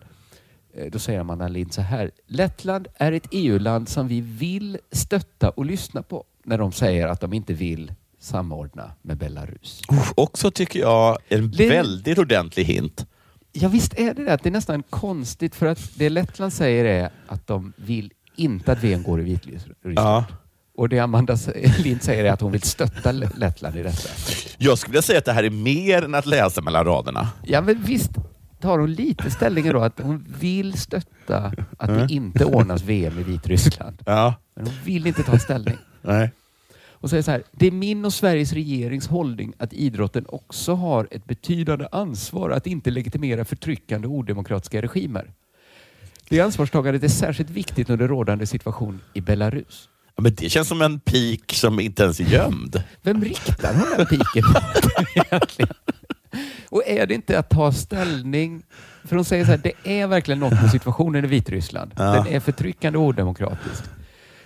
[0.75, 2.11] Eh, Då säger Amanda Lind så här.
[2.27, 7.20] Lettland är ett EU-land som vi vill stötta och lyssna på när de säger att
[7.20, 9.80] de inte vill samordna med Belarus.
[9.92, 13.07] Uff, också tycker jag en Det- väldigt ordentlig hint.
[13.52, 14.38] Ja visst är det det.
[14.42, 18.85] Det är nästan konstigt för att det Lettland säger är att de vill inte att
[18.85, 19.76] VM går i Vitryssland.
[19.85, 20.24] Ja.
[20.76, 21.37] Och det Amanda
[21.85, 24.09] Lind säger är att hon vill stötta Le- Lettland i detta.
[24.59, 27.28] Jag skulle vilja säga att det här är mer än att läsa mellan raderna.
[27.44, 28.11] Ja men visst
[28.61, 32.07] tar hon lite ställning då att hon vill stötta att Mm.
[32.07, 34.02] det inte ordnas VM i Vitryssland.
[34.07, 34.35] Ja.
[34.57, 35.76] Men hon vill inte ta ställning.
[36.05, 36.31] Nej.
[37.05, 41.09] Och säger så här, det är min och Sveriges regerings hållning att idrotten också har
[41.11, 45.31] ett betydande ansvar att inte legitimera förtryckande och odemokratiska regimer.
[46.29, 49.88] Det ansvarstagandet är särskilt viktigt under rådande situation i Belarus.
[50.17, 52.83] Ja, men det känns som en pik som inte ens är gömd.
[53.03, 55.75] Vem riktar hon den piken mot egentligen?
[56.69, 58.62] Och är det inte att ta ställning?
[59.05, 61.90] För hon säger så här, det är verkligen något med situationen i Vitryssland.
[61.97, 62.05] Ja.
[62.05, 63.85] Den är förtryckande och odemokratisk.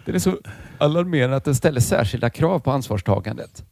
[0.04, 0.38] Den är så
[0.78, 3.64] alarmerande att den ställer särskilda krav på ansvarstagandet.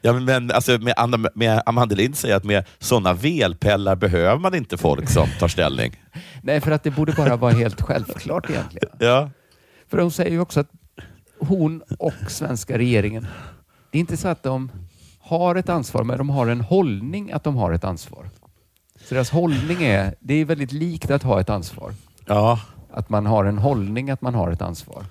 [0.00, 4.54] Ja, men- alltså, med, Anna, med Amanda Lind säger att med sådana velpellar behöver man
[4.54, 6.02] inte folk som tar ställning.
[6.42, 8.88] Nej, för att det borde bara vara helt självklart egentligen.
[8.98, 9.30] Ja.
[9.88, 10.70] För hon säger ju också att
[11.38, 13.26] hon och svenska regeringen,
[13.90, 14.70] det är inte så att de
[15.20, 18.30] har ett ansvar, men de har en hållning att de har ett ansvar.
[19.04, 21.92] Så deras hållning är, det är väldigt likt att ha ett ansvar.
[22.26, 22.60] Ja.
[22.92, 25.04] Att man har en hållning att man har ett ansvar.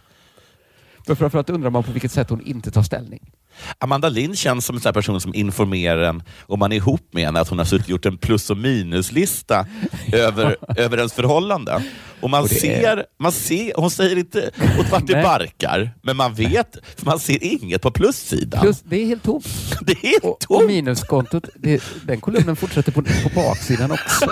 [1.07, 3.31] Men framförallt undrar man på vilket sätt hon inte tar ställning.
[3.77, 7.25] Amanda Lind känns som en sån person som informerar en om man är ihop med
[7.25, 9.65] henne att hon har suttit gjort en plus och minuslista
[10.13, 11.83] över, över ens förhållande.
[12.21, 16.33] Och man Och ser, man ser, hon säger inte åt vart det barkar, men man
[16.33, 18.61] vet, för man ser inget på plussidan.
[18.61, 19.45] Plus, det är helt tomt.
[19.81, 20.61] det är helt Och, tomt.
[20.61, 24.31] och minuskontot, det, den kolumnen fortsätter på, på baksidan också.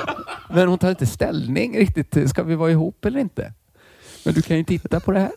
[0.54, 2.30] Men hon tar inte ställning riktigt.
[2.30, 3.54] Ska vi vara ihop eller inte?
[4.26, 5.32] Men du kan ju titta på det här.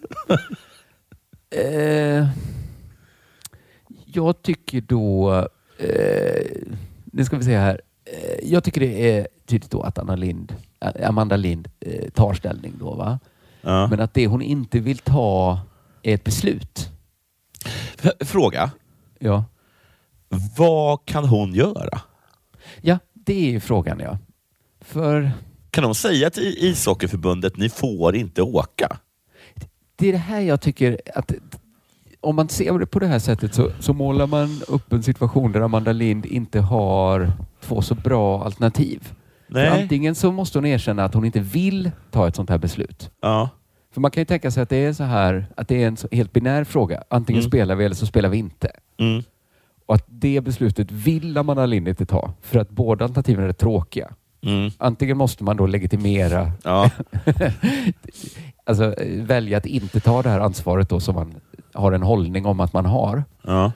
[1.56, 2.26] Eh,
[4.04, 5.34] jag tycker då...
[5.78, 6.46] Eh,
[7.04, 7.80] nu ska vi se här.
[8.04, 12.34] Eh, jag tycker det är tydligt då att Anna Lind, eh, Amanda Lind eh, tar
[12.34, 12.94] ställning då.
[12.94, 13.18] Va?
[13.60, 13.86] Ja.
[13.86, 15.60] Men att det hon inte vill ta
[16.02, 16.88] är ett beslut.
[18.02, 18.70] F- Fråga,
[19.18, 19.44] Ja,
[20.56, 22.00] vad kan hon göra?
[22.82, 24.18] ja det är ju frågan ja.
[24.80, 25.32] För
[25.70, 28.98] Kan hon säga till ishockeyförbundet, ni får inte åka?
[30.04, 31.32] Det är det här jag tycker att
[32.20, 35.52] om man ser det på det här sättet så, så målar man upp en situation
[35.52, 39.12] där Amanda Lind inte har två så bra alternativ.
[39.54, 43.10] Antingen så måste hon erkänna att hon inte vill ta ett sånt här beslut.
[43.20, 43.48] Ja.
[43.94, 45.96] För man kan ju tänka sig att det är så här, att det är en
[46.12, 47.02] helt binär fråga.
[47.10, 47.50] Antingen Mm.
[47.50, 48.70] spelar vi eller så spelar vi inte.
[48.98, 49.22] Mm.
[49.86, 54.10] Och att det beslutet vill Amanda Lind inte ta för att båda alternativen är tråkiga.
[54.46, 54.70] Mm.
[54.78, 56.90] Antingen måste man då legitimera, Ja.
[58.64, 61.34] alltså välja att inte ta det här ansvaret då som man
[61.72, 63.24] har en hållning om att man har.
[63.42, 63.72] Ja.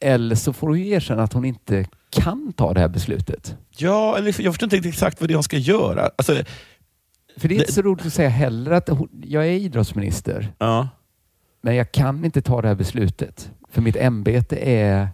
[0.00, 3.56] Eller så får hon ju erkänna att hon inte kan ta det här beslutet.
[3.76, 6.10] Ja, eller jag förstår inte exakt vad det är hon ska göra.
[6.16, 6.34] Alltså,
[7.36, 10.52] För det är inte så roligt att säga heller att hon, jag är idrottsminister.
[10.58, 10.88] Ja.
[11.60, 13.50] Men jag kan inte ta det här beslutet.
[13.70, 15.08] För mitt ämbete är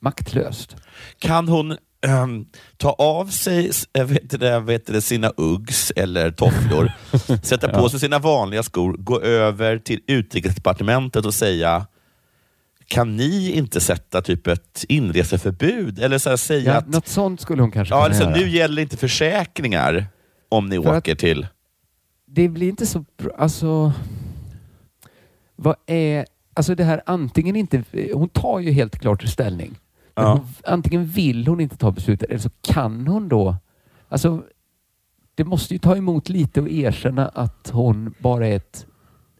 [0.00, 0.76] maktlöst.
[1.18, 6.92] Kan hon ehm, ta av sig äh, vet det, vet det, sina Uggs eller tofflor,
[7.42, 11.86] sätta på sig sina vanliga skor, gå över till utrikesdepartementet och säga
[12.88, 15.98] kan ni inte sätta typ ett inreseförbud?
[15.98, 18.30] Eller så här, säga Ja, att något sånt skulle hon kanske ja, kunna göra.
[18.30, 20.06] nu gäller inte försäkringar
[20.48, 21.46] om ni För åker till...
[22.26, 23.32] Det blir inte så bra.
[23.38, 23.92] Alltså,
[25.56, 26.26] vad är...
[26.54, 27.84] Alltså det här antingen inte...
[28.12, 29.78] Hon tar ju helt klart ställning.
[30.16, 30.44] Ja.
[30.64, 33.56] antingen vill hon inte ta beslutet eller så kan hon då...
[34.08, 34.42] Alltså,
[35.34, 38.86] det måste ju ta emot lite och erkänna att hon bara är ett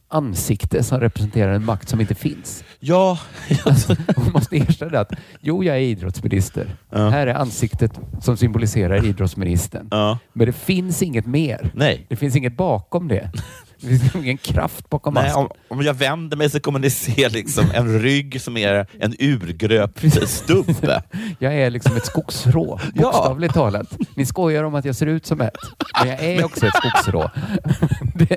[0.08, 2.64] ansikte som representerar en makt som inte finns.
[2.80, 3.18] Ja,
[3.64, 6.76] Alltså, hon måste erkänna att jo, jag är idrottsminister.
[6.90, 7.08] Ja.
[7.08, 9.88] Här är ansiktet som symboliserar idrottsministern.
[9.90, 10.18] ja.
[10.32, 11.70] Men det finns inget mer.
[11.74, 12.06] Nej.
[12.08, 13.30] Det finns inget bakom det.
[13.80, 15.40] Det finns ingen kraft bakom Nej, masken.
[15.42, 19.14] om, om jag vänder mig så kommer ni se liksom en rygg som är en
[19.18, 21.02] urgröpt stubbe.
[21.38, 23.02] Jag är liksom ett skogsrå, Ja.
[23.02, 23.96] bokstavligt talat.
[24.14, 25.56] Ni skojar om att jag ser ut som ett,
[26.00, 27.30] men jag är också ett skogsrå.
[28.14, 28.36] Det,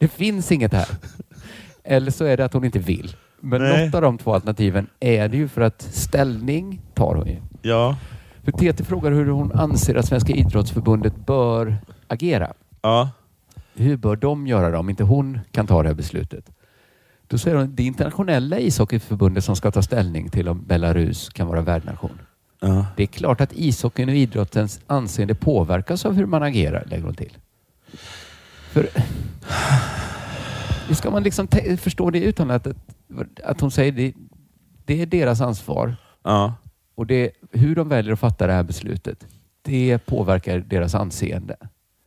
[0.00, 0.88] det finns inget här.
[1.84, 3.16] Eller så är det att hon inte vill.
[3.40, 3.86] Men Nej.
[3.86, 7.36] något av de två alternativen är det ju för att ställning tar hon ju.
[7.62, 7.96] Ja.
[8.44, 11.76] För TT frågar hur hon anser att Svenska idrottsförbundet bör
[12.08, 12.52] agera.
[12.82, 13.10] Ja.
[13.74, 16.50] Hur bör de göra det om inte hon kan ta det här beslutet?
[17.26, 21.46] Då säger hon det är internationella ishockeyförbundet som ska ta ställning till om Belarus kan
[21.46, 22.18] vara värdnation.
[22.60, 22.86] Ja.
[22.96, 27.14] Det är klart att ishockeyn och idrottens anseende påverkas av hur man agerar, lägger hon
[27.14, 27.36] till.
[28.70, 28.88] För
[30.88, 32.66] hur ska man liksom förstå det utan att,
[33.44, 34.12] att hon säger det,
[34.84, 36.54] det är deras ansvar Ja.
[36.94, 39.26] och det, hur de väljer att fatta det här beslutet,
[39.62, 41.56] det påverkar deras anseende.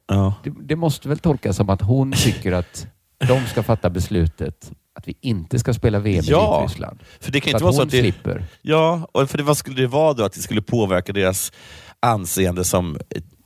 [0.07, 0.33] Ja.
[0.43, 2.87] Det, det måste väl tolkas som att hon tycker att
[3.27, 6.99] de ska fatta beslutet att vi inte ska spela VM i Ja, Vitryssland.
[7.19, 8.45] För det kan inte vara så hon att det, slipper.
[8.61, 10.23] Ja, och för det, vad skulle det vara då?
[10.23, 11.51] Att det skulle påverka deras
[11.99, 12.97] anseende som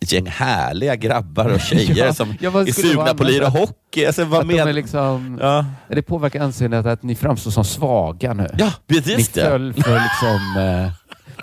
[0.02, 4.06] ett gäng härliga grabbar och tjejer Ja, som ja, är sugna på att lira hockey.
[4.06, 4.68] Alltså, vad Att de men...
[4.68, 5.66] är liksom, ja.
[5.90, 8.48] Det påverkar anseendet att ni framstår som svaga nu.
[8.58, 9.42] ja, Ni precis det.
[9.42, 10.92] föll för, liksom, eh,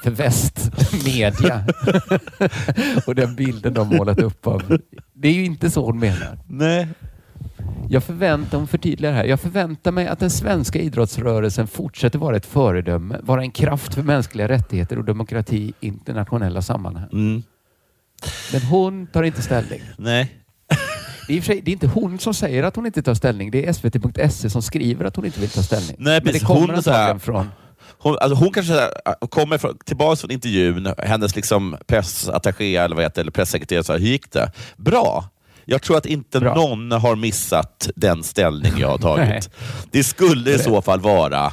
[0.03, 1.65] för västmedia.
[3.07, 4.79] och den bilden de målat upp av...
[5.15, 6.39] Det är ju inte så hon menar.
[6.47, 6.89] Nej.
[7.91, 12.47] Jag förväntar, hon förtydligar här, jag förväntar mig att den svenska idrottsrörelsen fortsätter vara ett
[12.47, 17.09] föredöme, vara en kraft för mänskliga rättigheter och demokrati i internationella sammanhang.
[17.13, 17.43] Mm.
[18.53, 19.81] Men hon tar inte ställning.
[19.99, 20.35] Nej.
[21.29, 23.51] Det är, sig, det är inte hon som säger att hon inte tar ställning.
[23.51, 25.97] Det är svt.se som skriver att hon inte vill ta ställning.
[25.99, 26.43] Nej, Men det precis.
[26.43, 27.49] kommer Hon antagligen från...
[28.09, 33.05] Hon, alltså hon kanske äh, kommer från, tillbaka från intervjun, hennes liksom pressattaché eller vad
[33.05, 34.53] heter, eller pressekreterare sa, hur gick det?
[34.77, 35.25] Bra.
[35.65, 36.55] Jag tror att inte Bra.
[36.55, 39.51] någon har missat den ställning jag har tagit.
[39.91, 41.53] det skulle i så fall vara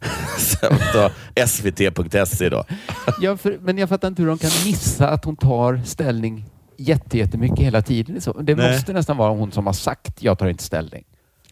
[1.46, 2.64] svt.se då.
[3.20, 6.44] Ja, för, men jag fattar inte hur de kan missa att hon tar ställning
[6.76, 8.20] jätte- jättemycket hela tiden.
[8.40, 8.72] Det Nej.
[8.72, 11.04] måste nästan vara hon som har sagt jag tar inte ställning.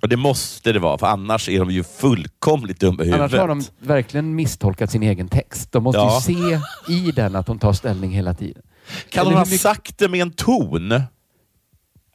[0.06, 3.40] Och det måste det vara, för annars är de ju fullkomligt dumma i Annars huvudet.
[3.40, 5.72] har de verkligen misstolkat sin egen text.
[5.72, 6.22] De måste Ja.
[6.28, 6.60] ju se
[6.92, 8.62] i den att hon tar ställning hela tiden.
[9.08, 11.00] Kan Eller hon ha mycket- sagt det med en ton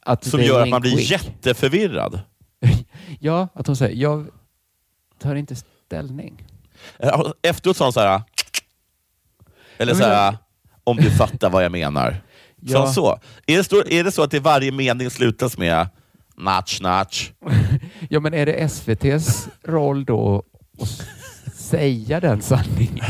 [0.05, 1.11] Att som gör att man blir quick.
[1.11, 2.19] jätteförvirrad?
[3.19, 4.27] Ja, att hon säger jag
[5.19, 6.47] tar inte ställning.
[6.99, 8.21] Eh, Efteråt sa hon så här.
[9.77, 10.37] Eller Ja, så men här,
[10.83, 12.21] om du fattar vad jag menar.
[12.63, 12.93] Ja.
[12.93, 13.19] så?
[13.47, 13.83] Är det, så?
[13.87, 15.87] är det så att det varje mening slutas med
[16.41, 17.31] natch, natch?
[18.09, 20.43] Ja, men är det SVTs roll då
[20.81, 21.07] att
[21.55, 23.05] säga den sanningen?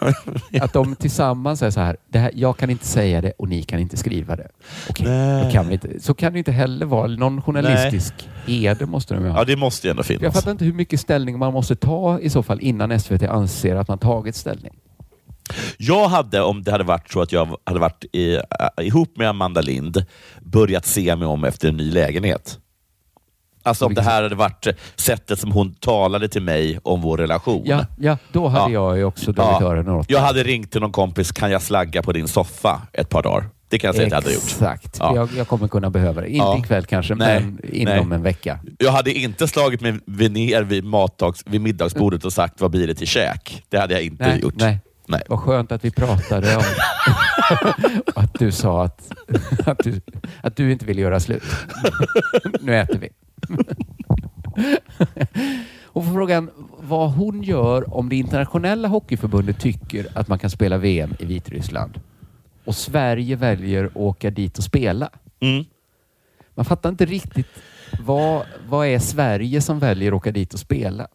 [0.60, 3.62] Att de tillsammans säger så här, det här, jag kan inte säga det och ni
[3.62, 4.48] kan inte skriva det.
[4.90, 5.44] Okej, Nej.
[5.44, 6.00] då kan vi inte.
[6.00, 7.06] Så kan det inte heller vara.
[7.06, 8.14] Någon journalistisk
[8.46, 9.38] heder måste de ha.
[9.38, 10.34] Ja, det måste ju ändå För Jag finnas.
[10.34, 13.88] fattar inte hur mycket ställning man måste ta i så fall innan SVT anser att
[13.88, 14.72] man tagit ställning.
[15.78, 18.42] Jag hade, om det hade varit så att jag hade varit i, äh,
[18.86, 20.04] ihop med Amanda Lind,
[20.42, 22.58] börjat se mig om efter en ny lägenhet.
[23.66, 27.62] Alltså om det här hade varit sättet som hon talade till mig om vår relation.
[27.66, 28.86] Ja, ja då hade Ja.
[28.88, 30.10] jag ju också dragit öronen åt.
[30.10, 33.44] Jag hade ringt till någon kompis, kan jag slagga på din soffa ett par dagar?
[33.68, 34.42] Det kan jag säga att jag hade gjort.
[34.44, 34.96] Exakt.
[35.00, 35.14] Ja.
[35.16, 36.28] Jag, jag kommer kunna behöva det.
[36.28, 36.58] Inte Ja.
[36.58, 38.16] ikväll kanske, Nej, men inom nej.
[38.16, 38.58] en vecka.
[38.78, 39.92] Jag hade inte slagit mig
[40.28, 43.62] ner vid, matdags, vid middagsbordet och sagt vad blir det till käk?
[43.68, 44.54] Det hade jag inte Nej, gjort.
[44.56, 44.78] nej.
[45.08, 45.22] Nej.
[45.28, 46.62] Vad skönt att vi pratade om
[48.22, 49.12] att du sa att,
[49.66, 50.00] att, du,
[50.42, 51.42] att du inte vill göra slut.
[52.60, 53.08] nu äter vi.
[55.84, 60.78] Och på frågan vad hon gör om det internationella hockeyförbundet tycker att man kan spela
[60.78, 62.00] VM i Vitryssland
[62.64, 65.10] och Sverige väljer att åka dit och spela.
[65.40, 65.64] Mm.
[66.54, 67.46] Man fattar inte riktigt
[68.00, 71.08] vad, vad är Sverige som väljer att åka dit och spela?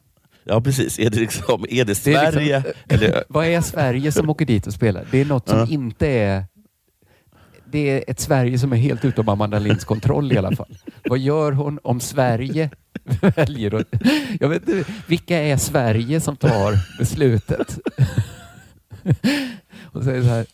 [0.44, 1.00] Ja, precis.
[1.00, 2.58] Är det, liksom, är det Det är Sverige?
[2.58, 5.06] liksom- eller, Vad är Sverige som åker dit och spelar?
[5.12, 5.68] Det är något som Ja.
[5.70, 6.46] inte är...
[7.72, 10.78] Det är ett Sverige som är helt utom Amanda Linds kontroll i alla fall.
[11.04, 12.70] Vad gör hon om Sverige
[13.36, 13.88] väljer att...
[14.40, 17.80] Jag vet inte, vilka är Sverige som tar beslutet?
[19.82, 20.46] Och säger så här,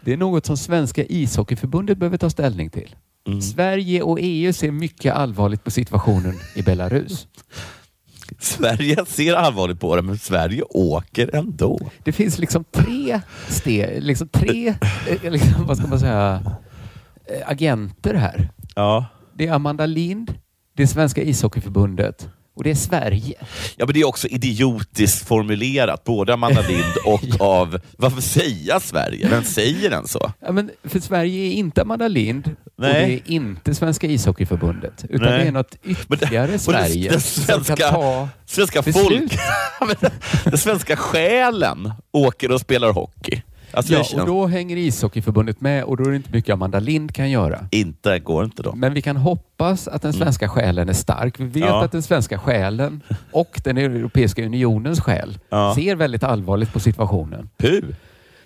[0.00, 2.94] det är något som Svenska ishockeyförbundet behöver ta ställning till.
[3.26, 3.42] Mm.
[3.42, 7.26] Sverige och EU ser mycket allvarligt på situationen i Belarus.
[8.38, 11.90] Sverige ser allvarligt på det, men Sverige åker ändå.
[12.04, 14.74] Det finns liksom tre steg, liksom tre,
[15.22, 16.56] eh, liksom, vad ska man säga,
[17.46, 18.48] agenter här.
[18.74, 19.06] Ja.
[19.38, 20.34] Det är Amanda Lind,
[20.76, 23.34] det är Svenska ishockeyförbundet och det är Sverige.
[23.76, 27.80] Ja, men det är också idiotiskt formulerat, både Amanda Lind och av...
[27.98, 29.28] Varför säga Sverige?
[29.28, 30.32] Vem säger den så?
[30.40, 32.92] Ja, men för Sverige är inte Amanda Lind och Nej.
[33.06, 35.04] det är inte Svenska ishockeyförbundet.
[35.08, 35.38] Utan Nej.
[35.38, 39.38] det är något ytterligare Sverige den som kan svenska, svenska folk...
[40.44, 43.35] Den svenska själen åker och spelar hockey.
[43.76, 47.14] Alltså, Ja, och då hänger ishockeyförbundet med och då är det inte mycket Amanda Lind
[47.14, 47.68] kan göra.
[47.70, 48.74] Inte, går inte då.
[48.74, 51.40] Men vi kan hoppas att den svenska själen är stark.
[51.40, 51.68] Vi vet Mm.
[51.68, 51.84] Ja.
[51.84, 53.00] att den svenska själen
[53.32, 55.72] och den Europeiska unionens själ Ja.
[55.74, 57.50] ser väldigt allvarligt på situationen.
[57.58, 57.84] Puh.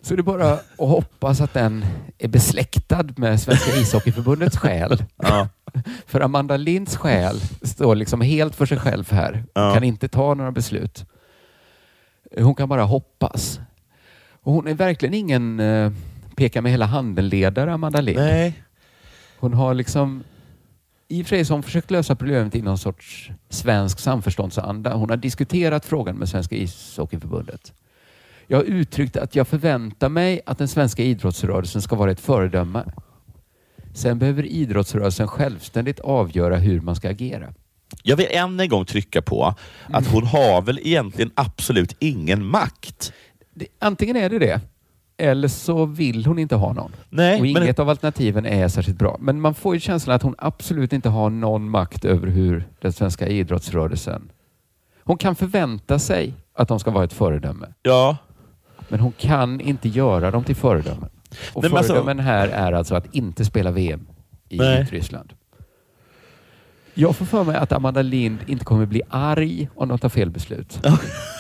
[0.03, 1.85] Så det är bara att hoppas att den
[2.19, 5.05] är besläktad med Svenska ishockeyförbundets själ.
[5.23, 5.49] Ja.
[6.07, 9.33] För Amanda Linds själ står liksom helt för sig själv här.
[9.33, 9.75] Hon Ja.
[9.75, 11.05] kan inte ta några beslut.
[12.39, 13.61] Hon kan bara hoppas.
[14.43, 15.93] Och hon är verkligen ingen eh,
[16.37, 18.19] peka med hela handen-ledare, Amanda Lind.
[18.19, 18.63] Nej.
[19.39, 20.23] Hon har liksom
[21.09, 24.95] i och för sig har hon försökt lösa problemet i någon sorts svensk samförståndsanda.
[24.95, 27.73] Hon har diskuterat frågan med Svenska ishockeyförbundet.
[28.47, 32.85] Jag har uttryckt att jag förväntar mig att den svenska idrottsrörelsen ska vara ett föredöme.
[33.95, 37.55] Sen behöver idrottsrörelsen självständigt avgöra hur man ska agera.
[38.03, 39.55] Jag vill än en gång trycka på
[39.87, 43.13] att hon har väl egentligen absolut ingen makt.
[43.55, 44.61] Det, antingen är det det,
[45.17, 46.93] eller så vill hon inte ha någon.
[47.09, 49.17] Nej, och men- inget av alternativen är särskilt bra.
[49.21, 52.93] Men man får ju känslan att hon absolut inte har någon makt över hur den
[52.93, 54.31] svenska idrottsrörelsen...
[55.05, 57.67] Hon kan förvänta sig att de ska vara ett föredöme.
[57.83, 58.17] Ja.
[58.89, 61.09] Men hon kan inte göra dem till föredömen.
[61.53, 64.07] Och Nej, men alltså- föredömen här är alltså att inte spela VM
[64.49, 64.81] i Nej.
[64.83, 65.33] Vitryssland.
[66.95, 70.31] Jag får för mig att Amanda Lind inte kommer bli arg om de tar fel
[70.31, 70.79] beslut.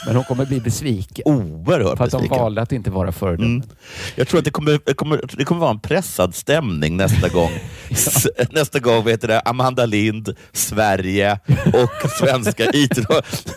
[0.07, 1.23] Men hon kommer bli besviken.
[1.27, 2.39] Oerhört För att de besviken.
[2.39, 3.57] valde att inte vara föredömen.
[3.57, 3.69] Mm.
[4.17, 7.51] Jag tror att det kommer, det, kommer, det kommer vara en pressad stämning nästa gång.
[7.91, 11.39] S- nästa gång vet det, Amanda Lind, Sverige
[11.73, 12.65] och Svenska,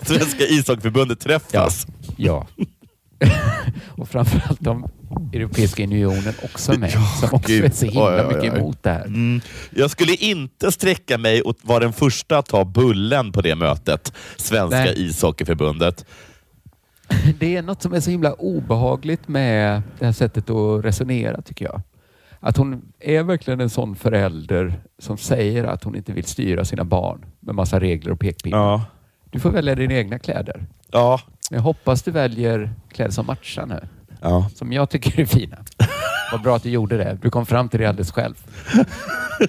[0.05, 1.87] Svenska ishockeyförbundet träffas.
[2.17, 2.47] Ja.
[3.97, 4.89] och framförallt de
[5.33, 6.91] Europeiska unionen också med.
[6.91, 8.35] som också är så himla oj.
[8.35, 9.05] mycket emot det här.
[9.05, 9.41] Mm.
[9.71, 14.13] Jag skulle inte sträcka mig och vara den första att ta bullen på det mötet.
[14.37, 15.05] Svenska Nej.
[15.05, 16.05] ishockeyförbundet.
[17.39, 21.65] Det är något som är så himla obehagligt med det här sättet att resonera tycker
[21.65, 21.81] jag.
[22.39, 26.83] Att hon är verkligen en sån förälder som säger att hon inte vill styra sina
[26.83, 28.57] barn med massa regler och pekpinnar.
[28.57, 28.85] Ja.
[29.31, 30.65] Du får välja dina egna kläder.
[30.91, 31.21] Ja.
[31.49, 33.87] Jag hoppas du väljer kläder som matchar nu.
[34.23, 34.49] Ja.
[34.55, 35.57] Som jag tycker är fina.
[36.31, 37.17] Vad bra att du gjorde det.
[37.21, 38.35] Du kom fram till det alldeles själv.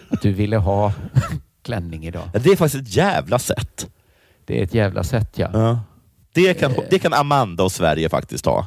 [0.09, 0.93] Att du ville ha
[1.62, 2.31] klänning idag.
[2.33, 3.87] Det är faktiskt ett jävla sätt.
[4.45, 5.51] Det är ett jävla sätt ja.
[5.53, 5.81] Ja.
[6.33, 8.66] Det, kan, det kan Amanda och Sverige faktiskt ha.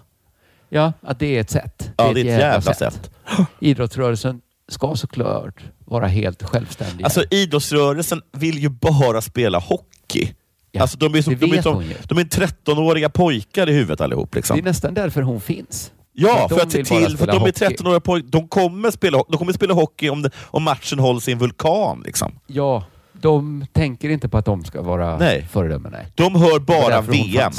[0.70, 1.92] Ja, att det är ett sätt.
[1.98, 3.12] Ja, det är ett jävla sätt.
[3.60, 7.04] Idrottsrörelsen ska såklart vara helt självständig.
[7.04, 10.34] Alltså idrottsrörelsen vill ju bara spela hockey.
[10.72, 14.36] Ja, alltså, de, är som, de, är som, de är 13-åriga pojkar i huvudet allihop.
[14.36, 14.58] Liksom.
[14.58, 15.92] Det är nästan därför hon finns.
[16.20, 17.52] Ja, för att se till, för de är hockey.
[17.52, 18.30] 13-åriga pojkar.
[18.30, 22.02] De kommer spela, de kommer spela hockey om, det, om matchen hålls i en vulkan.
[22.06, 22.40] Liksom.
[22.48, 25.48] Ja, de tänker inte på att de ska vara Nej.
[25.52, 25.92] föredömen.
[25.92, 26.08] Nej.
[26.16, 27.52] De hör bara VM.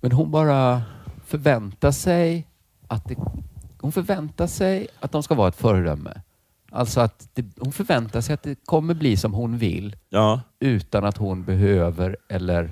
[0.00, 0.82] Men hon bara
[1.26, 2.46] förväntar sig
[2.88, 3.16] att det,
[3.80, 6.22] hon förväntar sig att de ska vara ett föredöme.
[6.70, 10.40] Alltså att det, hon förväntar sig att det kommer bli som hon vill Ja.
[10.60, 12.70] utan att hon behöver eller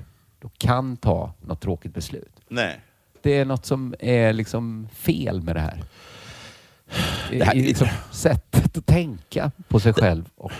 [0.57, 2.39] kan ta något tråkigt beslut.
[2.47, 2.79] Nej.
[3.25, 5.83] Det är något som är liksom fel med det här.
[7.31, 10.51] Det här- är liksom sättet att tänka på sig själv och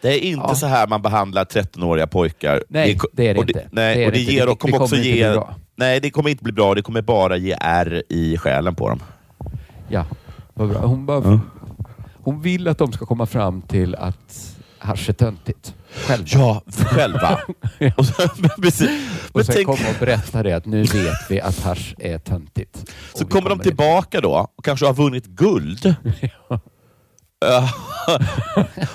[0.00, 0.54] Det är inte Ja.
[0.54, 2.62] så här man behandlar 13-åriga pojkar.
[2.68, 3.68] Nej, det är det inte.
[3.72, 5.12] Nej, Det och ger, och kommer också ge...
[5.12, 5.54] bli bra.
[5.76, 6.74] Nej, det kommer inte bli bra.
[6.74, 9.02] Det kommer bara ge ärr i själen på dem.
[9.88, 10.04] Ja,
[10.54, 10.78] vad bra.
[10.86, 11.40] Hon, bara,
[12.14, 15.74] hon vill att de ska komma fram till att hasch är töntigt.
[16.06, 16.24] Själva.
[16.26, 17.40] Ja, själva.
[17.96, 18.28] och, så,
[18.62, 18.80] precis.
[18.90, 19.00] Men
[19.32, 22.92] Och sen tänk, komma och berätta det att nu vet vi att hasch är töntigt.
[23.14, 25.94] så kommer de tillbaka då och kanske har vunnit guld.
[27.38, 27.70] Ja.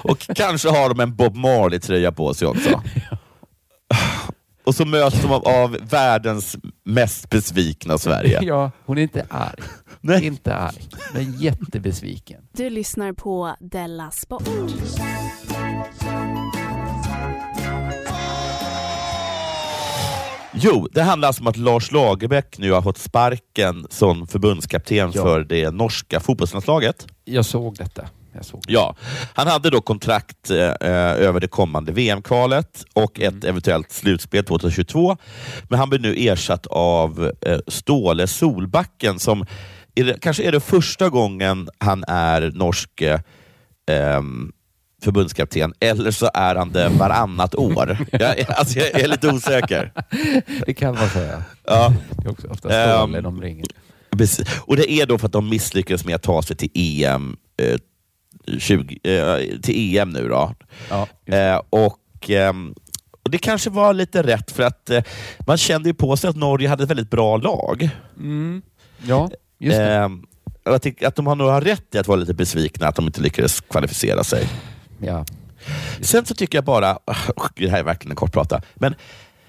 [0.01, 2.83] och kanske har de en Bob Marley-tröja på sig också.
[4.63, 8.39] Och så möts de av, av världens mest besvikna Sverige.
[8.41, 9.61] Ja, hon är inte arg.
[10.01, 10.25] Nej.
[10.25, 10.81] Inte arg,
[11.13, 12.41] men jättebesviken.
[12.53, 14.43] Du lyssnar på Della Sport.
[20.53, 25.11] Jo, det handlar alltså om att Lars Lagerbäck nu har fått sparken som förbundskapten Ja.
[25.11, 27.07] för det norska fotbollslandslaget.
[27.25, 28.05] Jag såg detta.
[28.33, 28.73] Jag såg det.
[28.73, 28.95] Ja,
[29.33, 30.57] han hade då kontrakt eh,
[31.21, 33.37] över det kommande VM-kvalet och Mm.
[33.37, 35.17] ett eventuellt slutspel 2022.
[35.69, 39.45] Men han blir nu ersatt av eh, Ståle Solbacken som
[39.95, 43.19] är det, kanske är det första gången han är norsk eh,
[43.91, 44.51] ehm,
[45.03, 47.97] förbundskapten, eller så är han det varannat år.
[48.11, 49.91] jag, alltså, jag är lite osäker.
[50.65, 51.43] Det kan man säga.
[51.65, 51.93] Ja.
[52.17, 53.65] Det är också ofta Ståle de ringer.
[54.59, 57.79] Och det är då för att de misslyckades med att ta sig till EM, eh,
[58.59, 60.27] 20, eh, till EM nu.
[60.27, 60.55] Då.
[60.89, 62.73] Ja, eh, och, ehm,
[63.23, 65.03] och Det kanske var lite rätt, för att eh,
[65.47, 67.89] man kände ju på sig att Norge hade ett väldigt bra lag.
[68.17, 68.61] Mm.
[69.03, 69.29] Ja,
[69.61, 69.79] just
[70.63, 72.95] och jag tycker att de har nog har rätt i att vara lite besvikna att
[72.95, 74.47] de inte lyckades kvalificera sig.
[75.01, 75.25] Ja.
[76.01, 76.99] Sen så tycker jag bara,
[77.55, 78.95] det här är verkligen en kort prata, men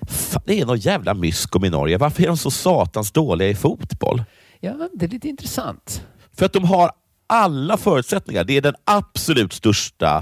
[0.08, 1.98] fan, det är någon jävla myskom i Norge.
[1.98, 4.22] Varför är de så satans dåliga i fotboll?
[4.60, 6.02] ja, det är lite intressant.
[6.36, 6.90] För att de har
[7.26, 8.44] alla förutsättningar.
[8.44, 10.16] Det är den absolut största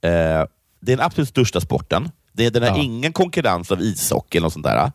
[0.00, 0.10] eh,
[0.80, 2.10] det är den absolut största sporten.
[2.32, 2.82] Det är, den har Ja.
[2.82, 4.92] ingen konkurrens av ishockey eller något sånt där.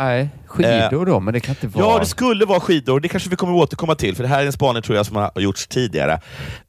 [0.00, 1.92] Nej, skidor då, men det kan inte vara...
[1.92, 3.00] Ja, det skulle vara skidor.
[3.00, 5.16] Det kanske vi kommer återkomma till, för det här är en spaning tror jag som
[5.16, 6.12] har gjorts tidigare.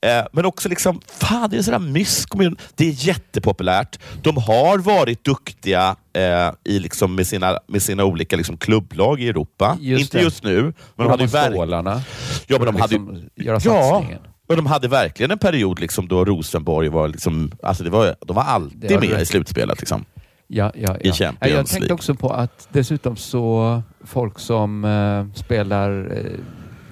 [0.01, 2.29] Eh, men också, liksom, fan det är sådär mysk.
[2.75, 3.99] Det är jättepopulärt.
[4.21, 9.29] De har varit duktiga eh, i, liksom, med, sina, med sina olika liksom, klubblag i
[9.29, 9.77] Europa.
[9.79, 10.23] Just Inte det.
[10.23, 12.01] just nu, men de de hade stålarna.
[12.47, 14.05] Ja, men de hade ju- liksom göra Ja,
[14.49, 18.35] och de hade verkligen en period liksom, då Rosenborg var, liksom, alltså det var, de
[18.35, 19.79] var alltid Det du med rätt i slutspelet.
[19.79, 20.05] Liksom.
[20.53, 21.13] Ja, ja, I ja.
[21.13, 21.63] Champions Ja, Jag League.
[21.65, 26.39] tänkte också på att dessutom så folk som eh, spelar eh,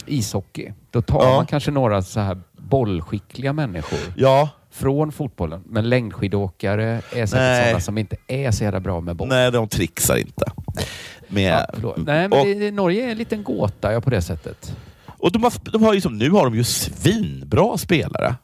[0.05, 1.35] ishockey, då tar Ja.
[1.35, 5.61] man kanske några så här bollskickliga människor Ja, från fotbollen.
[5.65, 7.63] Men längdskidåkare är säkert Nej.
[7.65, 9.27] sådana som inte är så jävla bra med boll.
[9.27, 10.45] nej, de trixar inte.
[11.27, 11.93] Med, Ja.
[11.97, 14.75] Nej, men och, det, Norge är en liten gåta ja, på det sättet.
[15.07, 18.35] och de har, de har ju som, nu har de ju svinbra spelare.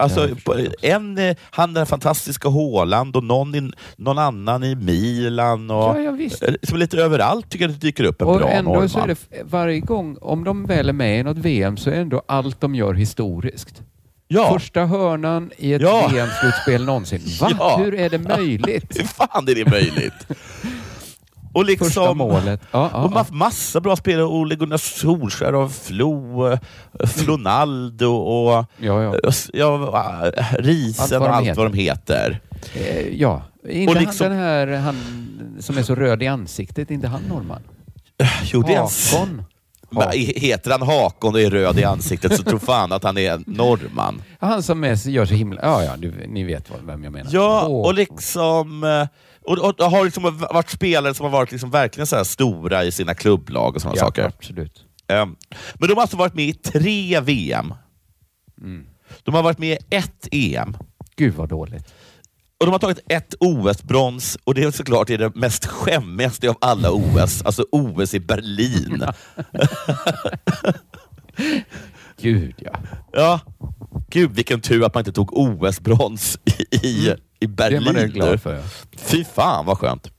[0.00, 0.28] Alltså,
[0.82, 5.70] en, eh, han den fantastiska Haaland och någon, i, någon annan i Milan.
[5.70, 6.42] Och, Ja, ja, visst.
[6.42, 8.88] eh, Som lite överallt tycker jag det dyker upp en Och bra ändå norrman.
[8.88, 11.94] så är det varje gång, om de väl är med i något VM så är
[11.94, 13.82] ändå allt de gör historiskt.
[14.28, 14.52] ja.
[14.52, 16.08] Första hörnan i ett Ja.
[16.12, 17.20] VM-slutspel någonsin.
[17.40, 17.50] Va?
[17.58, 17.76] Ja.
[17.84, 18.96] Hur är det möjligt?
[18.98, 20.26] Hur fan är det möjligt?
[21.58, 22.60] Och liksom, Första målet.
[22.70, 23.22] Ja, ja, och ja.
[23.22, 24.24] ma- massa bra spelare.
[24.24, 26.58] Ole Gunnar Solskjaer och Flo, eh,
[27.06, 29.14] Flonaldo och Ja, ja.
[29.14, 32.40] eh, eh, Risen och allt vad de heter.
[33.12, 33.42] Ja.
[33.68, 34.96] Inte Och liksom- han den här han
[35.60, 37.60] som är så röd i ansiktet, inte han norrman?
[38.42, 39.42] Jo, det Hakon.
[39.90, 43.40] Men Heter han Hakon och är röd i ansiktet så tror fan att han är
[43.46, 44.22] norrman.
[44.40, 45.60] Han som är, gör så himla...
[45.62, 47.30] Ja, ja, du, ni vet vem jag menar.
[47.32, 48.84] Ja, och liksom...
[48.84, 49.06] eh,
[49.48, 52.92] Och, och, och har liksom varit spelare som har varit liksom verkligen så stora i
[52.92, 54.24] sina klubblag och sådana ja, saker.
[54.24, 54.84] absolut.
[55.12, 55.36] Um,
[55.74, 57.74] men de har alltså varit med i tre VM.
[58.60, 58.86] Mm.
[59.22, 60.76] De har varit med i ett EM.
[61.16, 61.94] Gud vad dåligt.
[62.60, 66.48] Och de har tagit ett OS-brons och det är såklart det, är det mest skämmigaste
[66.50, 67.42] av alla OS.
[67.42, 69.04] Alltså OS i Berlin.
[72.20, 72.72] Gud ja.
[73.12, 73.40] ja.
[74.10, 77.84] Gud vilken tur att man inte tog OS-brons i, i, i Berlin.
[77.84, 78.54] Det man är glad för.
[78.54, 78.62] Ja.
[78.96, 80.10] Fy fan vad skönt.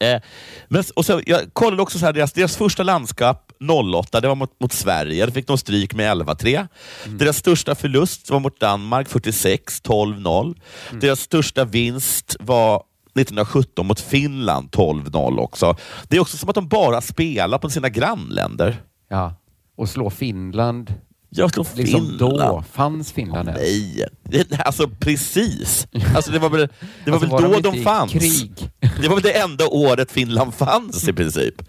[0.00, 0.20] Eh,
[0.68, 3.52] men, och så, jag kollade också så här, deras, deras första landskap
[3.94, 5.26] 08, det var mot, mot Sverige.
[5.26, 6.68] Då fick de stryk med 11-3.
[7.06, 10.60] Deras största förlust var mot Danmark, 46, 12-0.
[11.00, 15.76] Deras största vinst var 1917 mot Finland, 12-0 också.
[16.08, 18.82] Det är också som att de bara spelar på sina grannländer.
[19.08, 19.34] ja.
[19.76, 20.94] Och slå Finland.
[21.30, 22.18] Jag slår Liksom Finland.
[22.40, 22.64] då.
[22.72, 23.60] Fanns Finland ens?
[23.62, 25.86] Nej, det, alltså precis.
[26.16, 26.68] Alltså, det var väl,
[27.04, 28.12] det var Alltså, väl var då de i fanns.
[28.12, 28.70] Krig.
[29.02, 31.54] Det var väl det enda året Finland fanns i princip.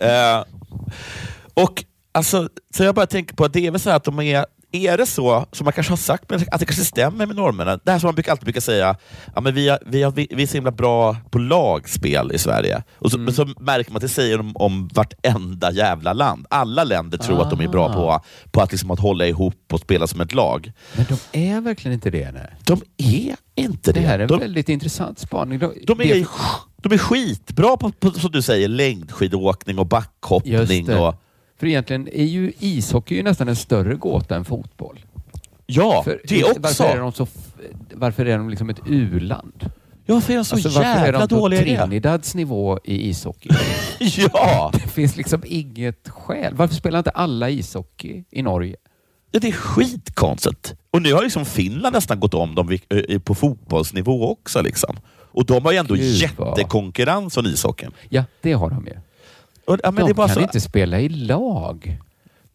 [0.00, 0.44] Eh,
[1.54, 4.20] och alltså, Så jag bara tänker på att det är väl så här att de
[4.20, 7.36] är, är det så, som man kanske har sagt, men att det kanske stämmer med
[7.36, 8.96] normerna, det här som man brukar, alltid brukar säga,
[9.34, 12.38] ja, men vi, har, vi, har, vi, vi är så himla bra på lagspel i
[12.38, 12.82] Sverige.
[12.98, 16.46] Och så, men så märker man att det säger de om vartenda jävla land.
[16.50, 17.94] Alla länder tror att de är bra Ah.
[17.94, 20.72] på, på att, liksom, att hålla ihop och spela som ett lag.
[20.96, 22.32] Men de är verkligen inte det.
[22.32, 22.50] Nej.
[22.64, 24.00] De är inte det.
[24.00, 25.58] Det här är en de, väldigt intressant spaning.
[25.58, 26.26] De, de, det- är,
[26.82, 30.86] de är skitbra på, på, som du säger, längdskidåkning och backhoppning.
[30.86, 30.98] det.
[30.98, 31.14] Och,
[31.62, 35.00] För egentligen är ju ishockey ju nästan en större gåta än fotboll.
[35.66, 36.60] Ja, För, det också.
[36.60, 37.26] Varför är de, så,
[37.92, 39.70] varför är de liksom ett u-land?
[40.06, 41.62] Ja, varför är de så Alltså, varför är jävla de på dåliga?
[41.62, 43.48] Trinidads nivå i ishockey?
[43.98, 44.70] Ja!
[44.84, 46.54] Det finns liksom inget skäl.
[46.54, 48.76] Varför spelar inte alla ishockey i Norge?
[49.30, 50.74] Ja, det är skitkonstigt.
[50.90, 52.78] Och nu har liksom Finland nästan gått om dem
[53.24, 54.62] på fotbollsnivå också.
[54.62, 54.96] Liksom.
[55.32, 57.90] Och de har ju ändå Gud, jättekonkurrens från ishockeyn.
[58.08, 58.94] Ja, det har de ju.
[59.66, 61.98] Och, ja, de det kan så, inte spela i lag.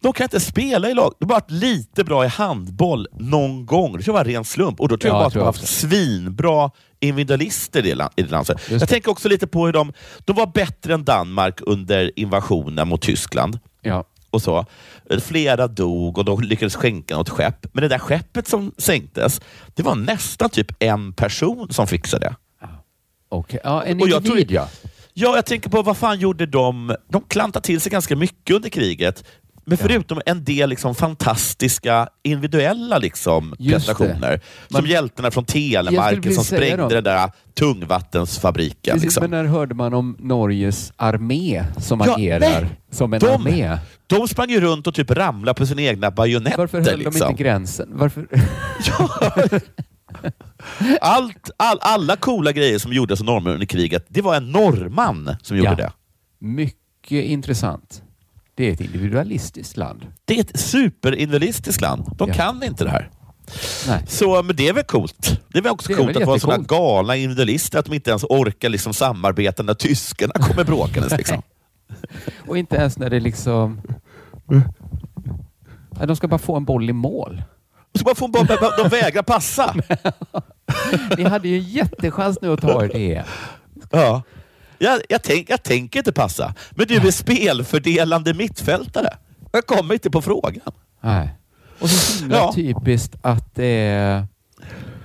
[0.00, 1.12] De kan inte spela i lag.
[1.18, 3.96] De har varit lite bra i handboll någon gång.
[3.96, 4.80] Det tror jag var ren slump.
[4.80, 8.22] Och då tror Ja, jag bara att de har haft svinbra individualister i det i
[8.22, 8.60] det landet.
[8.70, 9.92] Jag tänker också lite på hur de,
[10.24, 13.58] de var bättre än Danmark under invasionen mot Tyskland.
[13.82, 14.04] Ja.
[14.30, 14.66] och så.
[15.20, 17.66] Flera dog och de lyckades skänka något skepp.
[17.72, 19.40] Men det där skeppet som sänktes,
[19.74, 22.66] det var nästan typ en person som fixade det.
[23.28, 24.68] Okej, ja, en Och jag individ tror- ja.
[25.20, 26.94] Ja, jag tänker på vad fan gjorde de?
[27.12, 29.24] De klantade till sig ganska mycket under kriget.
[29.64, 34.40] Men förutom en del liksom fantastiska individuella liksom prestationer.
[34.70, 38.92] Som hjältarna från Telemarken som sprängde den där tungvattensfabriken.
[38.94, 39.20] Precis, Liksom.
[39.20, 42.66] Men när hörde man om Norges armé som Ja, agerar nej.
[42.90, 43.78] som en De- armé?
[44.06, 46.58] De sprang ju runt och typ ramlade på sina egna bajonetter.
[46.58, 47.20] Varför höll liksom.
[47.20, 47.88] de inte gränsen?
[47.92, 48.26] Varför?
[51.00, 55.36] Allt, all, alla coola grejer som gjordes av norrmän under kriget, det var en norrman
[55.42, 55.74] som gjorde Ja.
[55.76, 55.92] det.
[56.38, 58.02] Mycket intressant.
[58.54, 60.06] Det är ett individualistiskt land.
[60.24, 62.04] Det är ett superindividualistiskt land.
[62.16, 62.34] De Ja.
[62.34, 63.10] kan inte det här.
[63.88, 64.04] Nej.
[64.08, 65.40] Så, men det är väl coolt.
[65.52, 68.10] Det är väl också Det coolt väl att vara sådana galna individualister, att de inte
[68.10, 71.16] ens orkar liksom samarbeta när tyskarna kommer bråkandes.
[71.16, 71.42] Liksom.
[72.48, 73.80] Och inte ens när det liksom...
[76.06, 77.42] De ska bara få en boll i mål.
[77.92, 79.74] Och så bara får de, de vägrar passa.
[81.16, 83.24] Ni hade ju en jättechans nu att ta er det.
[83.90, 84.22] Ja.
[84.78, 89.16] Jag, jag, tänk, jag tänker inte passa, men du är spelfördelande mittfältare.
[89.52, 90.72] Jag kommer inte på frågan.
[91.00, 91.34] Nej.
[91.80, 92.52] Och så himla Ja.
[92.54, 93.58] typiskt att.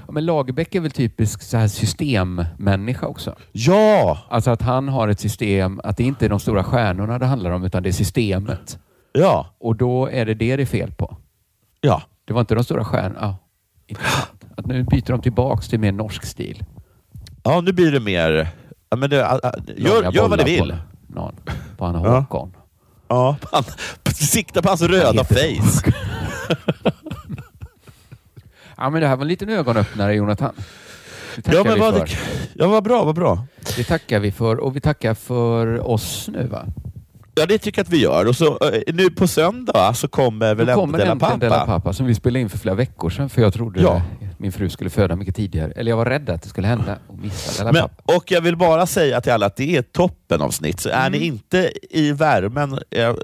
[0.08, 3.36] Ja, men Lagerbäck är väl typisk så här systemmänniska också.
[3.52, 4.18] Ja!
[4.30, 7.52] Alltså att han har ett system, att det inte är de stora stjärnorna det handlar
[7.52, 8.80] om, utan det är systemet.
[9.12, 9.48] Ja.
[9.60, 11.18] Och då är det det det är fel på.
[11.82, 12.02] Ja.
[12.26, 13.20] Det var inte de stora stjärnorna.
[13.22, 13.38] Ja,
[13.88, 14.46] intressant.
[14.58, 16.64] Att nu byter de tillbaks till mer norsk stil.
[17.44, 18.48] Ja, nu blir det mer...
[18.90, 20.70] Ja, men det, ä, ä, gör, gör vad ni vill.
[21.08, 21.36] På, någon,
[21.78, 22.20] på han Ja.
[22.20, 22.56] Håkon.
[23.08, 23.64] Ja, han,
[24.14, 25.92] sikta på hans röda face.
[28.78, 30.54] Ja, men det här var en liten ögonöppnare, Jonathan.
[31.46, 32.10] Ja, men vad,
[32.54, 33.46] ja, vad bra, vad bra.
[33.78, 36.66] Det tackar vi för och vi tackar för oss nu va?
[37.36, 38.28] Ja, det tycker jag att vi gör.
[38.28, 41.66] Och så, eh, nu på söndag så kommer väl Då kommer Della äntligen Della Pappa.
[41.66, 44.02] Pappa som vi spelade in för flera veckor sedan för jag trodde Ja.
[44.44, 45.72] Min fru skulle föda mycket tidigare.
[45.76, 47.72] Eller jag var rädd att det skulle hända och missa Della
[48.06, 50.80] Men, och jag vill bara säga till alla att det är ett toppenavsnitt.
[50.80, 51.28] Så är ni Mm.
[51.34, 53.16] inte i värmen är,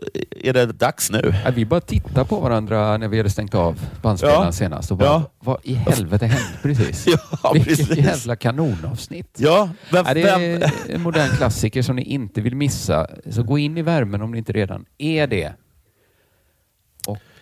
[0.45, 1.33] är det dags nu.
[1.45, 4.51] Ja, vi bara tittade på varandra när vi hade stängt av bandspelaren Ja.
[4.51, 5.23] senast och bara, Ja.
[5.39, 7.05] vad i helvete hände precis?
[7.43, 7.97] Ja, Vilket precis.
[7.97, 9.37] jävla kanonavsnitt.
[9.37, 13.07] Ja, vem, Ja, det är en modern klassiker som ni inte vill missa.
[13.29, 15.53] Så gå in i värmen om ni inte redan är det.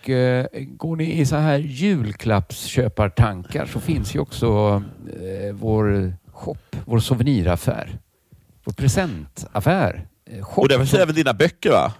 [0.02, 4.82] Och eh, går ni i så här julklappsköpartankar så finns ju också
[5.12, 7.98] eh, vår shop, vår souveniraffär.
[8.64, 10.06] Vår presentaffär.
[10.30, 11.92] Eh, shop och det finns även dina böcker va?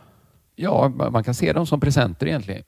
[0.57, 2.62] Ja, ma- man kan se dem som presenter egentligen.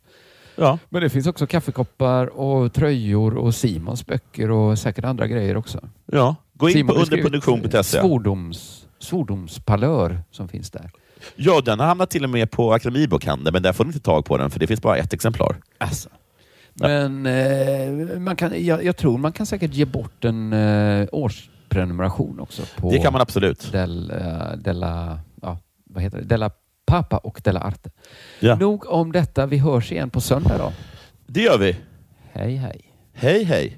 [0.56, 0.78] Ja.
[0.88, 5.88] Men det finns också kaffekoppar och tröjor och Simons böcker och säkert andra grejer också.
[6.06, 6.36] ja.
[6.54, 7.82] Gå in Simon på underproduktion.se.
[7.82, 10.90] Svordoms, svordomspalör som finns där.
[11.36, 14.24] Ja, den har hamnat till och med på Akademibokhandeln, men där får ni inte tag
[14.24, 15.56] på den för det finns bara ett exemplar.
[15.78, 16.08] Alltså.
[16.74, 22.40] Men eh, man kan, jag, jag tror man kan säkert ge bort en eh, årsprenumeration
[22.40, 22.62] också.
[22.76, 23.72] På Det kan man absolut.
[23.72, 24.12] Del,
[24.56, 26.24] Della, ja, vad heter det?
[26.24, 26.50] Della
[26.86, 27.90] Pappa och Della Arte.
[28.40, 28.56] Ja.
[28.56, 29.46] Nog om detta.
[29.46, 30.72] Vi hörs igen på söndag då.
[31.26, 31.76] Det gör vi.
[32.32, 32.80] Hej hej.
[33.12, 33.76] Hej, hej.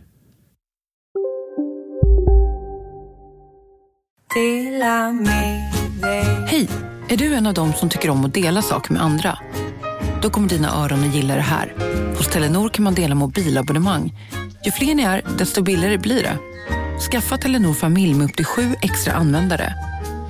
[6.47, 6.69] Hej!
[7.13, 9.39] Är du en av dem som tycker om att dela saker med andra?
[10.23, 11.75] Då kommer dina öron att gilla det här.
[12.17, 14.15] Hos Telenor kan man dela mobilabonnemang.
[14.65, 16.39] Ju fler ni är, desto billigare blir det.
[17.11, 19.75] Skaffa Telenor familj med upp till sju extra användare.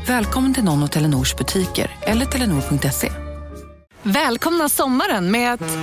[0.06, 3.12] Välkommen till någon av Telenors butiker eller telenor.se.
[4.02, 5.78] Välkomna sommaren med att...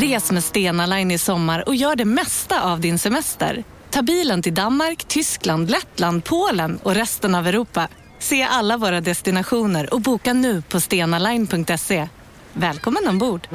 [0.00, 3.64] Res med Stena Line i sommar och gör det mesta av din semester.
[3.90, 7.88] Ta bilen till Danmark, Tyskland, Lettland, Polen och resten av Europa.
[8.20, 12.08] Se alla våra destinationer och boka nu på stenaline.se.
[12.52, 13.48] Välkommen ombord!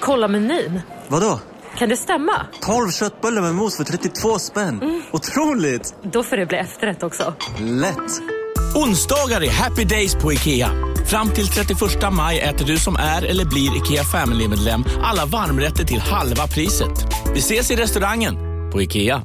[0.00, 0.80] Kolla menyn.
[1.08, 1.40] Vadå?
[1.78, 2.46] Kan det stämma?
[2.60, 5.02] 12 köttbullar med mos för 32 spänn.
[5.12, 5.94] Otroligt!
[6.02, 7.34] Då får det bli efterrätt också.
[7.60, 8.22] Lätt!
[8.76, 10.70] Onsdagar är happy days på IKEA.
[11.06, 11.78] Fram till 31
[12.12, 17.06] maj äter du som är eller blir IKEA Family-medlem alla varmrätter till halva priset.
[17.34, 18.36] Vi ses i restaurangen
[18.72, 19.22] på IKEA.